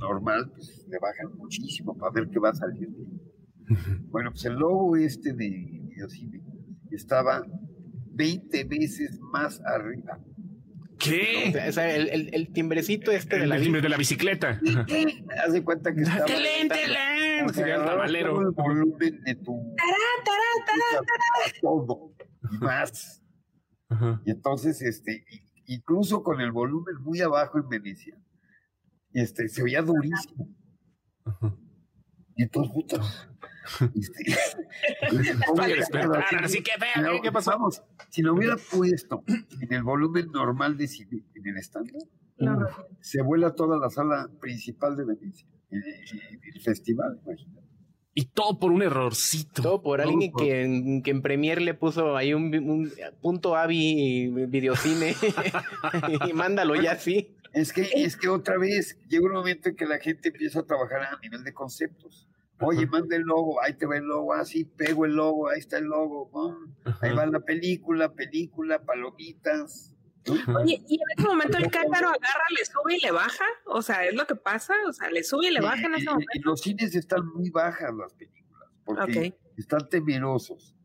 [0.00, 2.88] normal, pues le bajan muchísimo para ver qué va a salir.
[4.10, 6.42] Bueno, pues el logo este de Videocine
[6.90, 7.46] estaba
[8.14, 10.18] 20 veces más arriba.
[10.98, 11.54] ¿Qué?
[11.68, 14.60] O sea, el, el, timbrecito este de la, de la bicicleta.
[15.42, 16.26] Haz de cuenta que estaba.
[16.26, 16.76] ¡Excelente,
[17.54, 18.40] Sería el tabalero.
[18.40, 19.74] el volumen de tu.
[21.62, 22.12] Todo.
[22.52, 23.22] Y más.
[24.24, 25.24] Y entonces, este,
[25.66, 28.16] incluso con el volumen muy abajo en Venecia,
[29.12, 30.48] este, se veía durísimo.
[32.36, 33.28] Y entonces, putas.
[35.12, 35.98] Este,
[36.42, 37.84] así que vean, ¿qué pasamos?
[38.08, 42.00] Si lo hubiera puesto en el volumen normal de cine, en el estándar,
[43.00, 45.82] se vuela toda la sala principal de Venecia, el,
[46.52, 47.70] el festival, imagínate.
[48.12, 49.62] Y todo por un errorcito.
[49.62, 52.90] Todo por alguien Que, en, que en Premiere le puso ahí un,
[53.20, 55.14] punto AVI videocine
[56.28, 57.36] y mándalo ya así.
[57.52, 60.62] Es que, es que otra vez llega un momento en que la gente empieza a
[60.62, 62.28] trabajar a nivel de conceptos.
[62.60, 65.58] Oye, manda el logo, ahí te va el logo, así ah, pego el logo, ahí
[65.58, 66.30] está el logo,
[67.00, 69.94] ahí va la película, película, palomitas.
[70.28, 74.04] Oye, y en ese momento el cántaro agarra, le sube y le baja, o sea,
[74.04, 76.30] es lo que pasa, o sea, le sube y le baja en ese momento.
[76.34, 80.76] En los cines están muy bajas las películas, porque están temerosos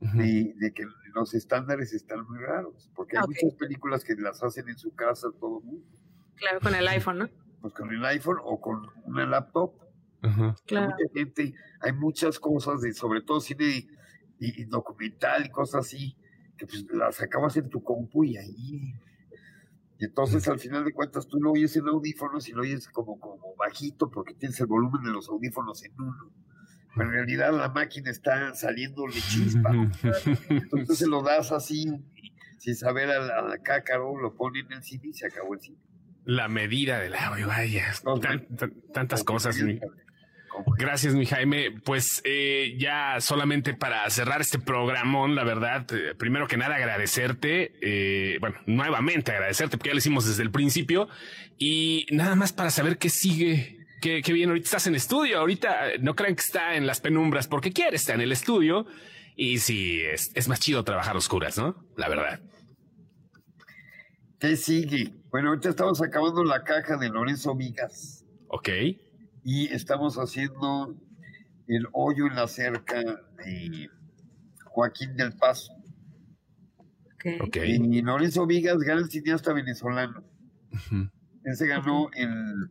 [0.00, 4.78] de, que los estándares están muy raros, porque hay muchas películas que las hacen en
[4.78, 5.99] su casa todo el mundo.
[6.40, 7.28] Claro, con el iPhone, ¿no?
[7.60, 9.74] Pues con el iPhone o con una laptop.
[10.66, 10.86] Claro.
[10.86, 13.86] Hay mucha gente, hay muchas cosas, de, sobre todo cine
[14.38, 16.16] y, documental y cosas así,
[16.56, 18.94] que pues las acabas en tu compu y ahí.
[19.98, 23.20] Y entonces al final de cuentas tú lo oyes en audífonos y lo oyes como,
[23.20, 26.32] como bajito porque tienes el volumen de los audífonos en uno.
[26.96, 29.70] Pero en realidad la máquina está saliendo de chispa.
[30.48, 31.86] entonces se lo das así,
[32.58, 35.78] sin saber a la, cácaro, lo pone en el cine y se acabó el cine.
[36.24, 37.92] La medida del agua, vaya,
[38.92, 39.56] tantas cosas.
[40.78, 41.70] Gracias, mi Jaime.
[41.70, 47.72] Pues eh, ya solamente para cerrar este programón, la verdad, eh, primero que nada agradecerte,
[47.80, 51.08] eh, bueno, nuevamente agradecerte, porque ya lo hicimos desde el principio,
[51.58, 55.92] y nada más para saber qué sigue, qué, qué bien, ahorita estás en estudio, ahorita
[56.00, 58.86] no crean que está en las penumbras porque quiere, está en el estudio,
[59.36, 61.76] y sí, es, es más chido trabajar oscuras, ¿no?
[61.96, 62.40] La verdad.
[64.40, 65.14] ¿Qué sigue?
[65.30, 68.24] Bueno, ahorita estamos acabando la caja de Lorenzo Vigas.
[68.48, 68.68] Ok
[69.44, 70.96] y estamos haciendo
[71.66, 73.88] el hoyo en la cerca de
[74.64, 75.72] Joaquín del Paso.
[77.46, 77.76] Okay.
[77.76, 80.24] Y Lorenzo Vigas, gran cineasta venezolano.
[81.44, 82.70] Él se ganó el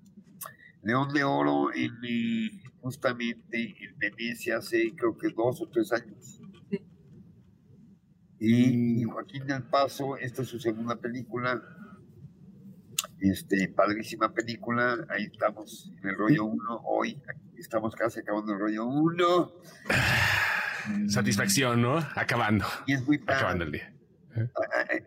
[0.83, 6.38] León de Oro en, eh, justamente en Venecia hace creo que dos o tres años.
[8.39, 11.61] Y, y Joaquín del Paso, esta es su segunda película,
[13.19, 17.21] este, padrísima película, ahí estamos en el rollo 1, hoy
[17.57, 19.53] estamos casi acabando el rollo 1.
[21.07, 21.97] Satisfacción, ¿no?
[22.15, 22.65] Acabando.
[22.87, 23.35] Y es muy padre.
[23.35, 23.93] Acabando el día.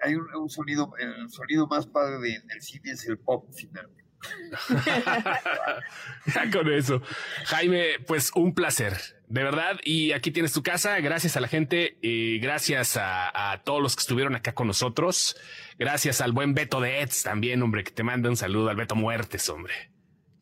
[0.03, 3.91] Hay un, sonido, el sonido más padre del cine es el pop final.
[6.53, 7.03] Con eso.
[7.47, 8.97] Jaime, pues un placer,
[9.33, 9.81] de verdad.
[9.83, 11.01] Y aquí tienes tu casa.
[11.01, 15.37] Gracias a la gente y gracias a, a, todos los que estuvieron acá con nosotros.
[15.79, 18.95] Gracias al buen Beto de Eds también, hombre, que te manda un saludo al Beto
[18.95, 19.73] Muertes, hombre.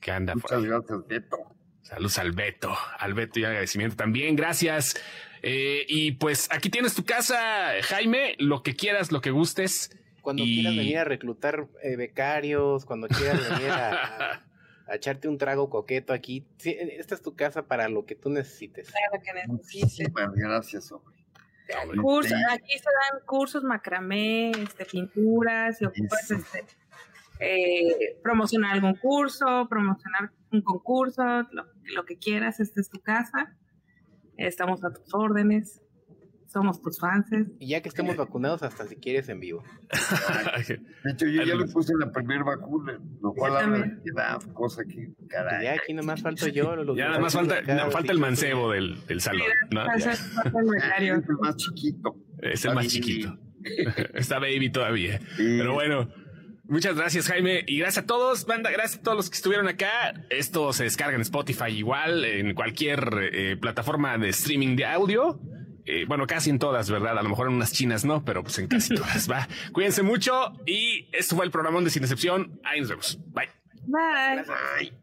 [0.00, 1.36] Que anda Muchas gracias, Beto.
[1.82, 4.34] Saludos al Beto, al Beto y agradecimiento también.
[4.34, 5.00] Gracias.
[5.42, 9.96] Eh, y pues aquí tienes tu casa, Jaime, lo que quieras, lo que gustes.
[10.20, 14.42] Cuando quieras venir a reclutar eh, becarios, cuando quieras venir a,
[14.94, 18.90] echarte un trago coqueto aquí, esta es tu casa para lo que tú necesites.
[18.90, 20.12] Claro que necesites.
[20.34, 21.16] gracias, hombre.
[22.50, 26.64] aquí se dan cursos macramé, este, pinturas, si ocupas este,
[27.38, 31.22] eh, promocionar algún curso, promocionar un concurso,
[31.94, 33.56] lo, que quieras, esta es tu casa.
[34.36, 35.80] Estamos a tus órdenes.
[36.52, 37.28] Somos tus fans.
[37.60, 39.62] Y ya que estemos vacunados, hasta si quieres en vivo.
[41.04, 43.52] de hecho, yo ya le puse la primera vacuna, lo cual
[44.14, 45.64] la cosa que, caray.
[45.64, 46.74] Ya aquí nomás falto yo.
[46.96, 49.46] ya nada más falta, falta el mancebo del, del salón.
[50.00, 52.16] Es el más chiquito.
[52.38, 53.38] Es el más chiquito.
[54.14, 55.20] Está baby todavía.
[55.36, 56.08] Pero bueno.
[56.64, 57.64] Muchas gracias, Jaime.
[57.66, 58.70] Y gracias a todos, banda.
[58.70, 60.14] Gracias a todos los que estuvieron acá.
[60.30, 65.40] Esto se descarga en Spotify igual, en cualquier eh, plataforma de streaming de audio.
[65.86, 67.18] Eh, bueno, casi en todas, ¿verdad?
[67.18, 69.48] A lo mejor en unas chinas no, pero pues en casi todas, va.
[69.72, 72.60] Cuídense mucho y esto fue el programa de Sin Excepción.
[72.64, 73.18] Ahí nos vemos.
[73.32, 73.48] Bye.
[73.86, 74.44] Bye.
[74.44, 74.99] Bye.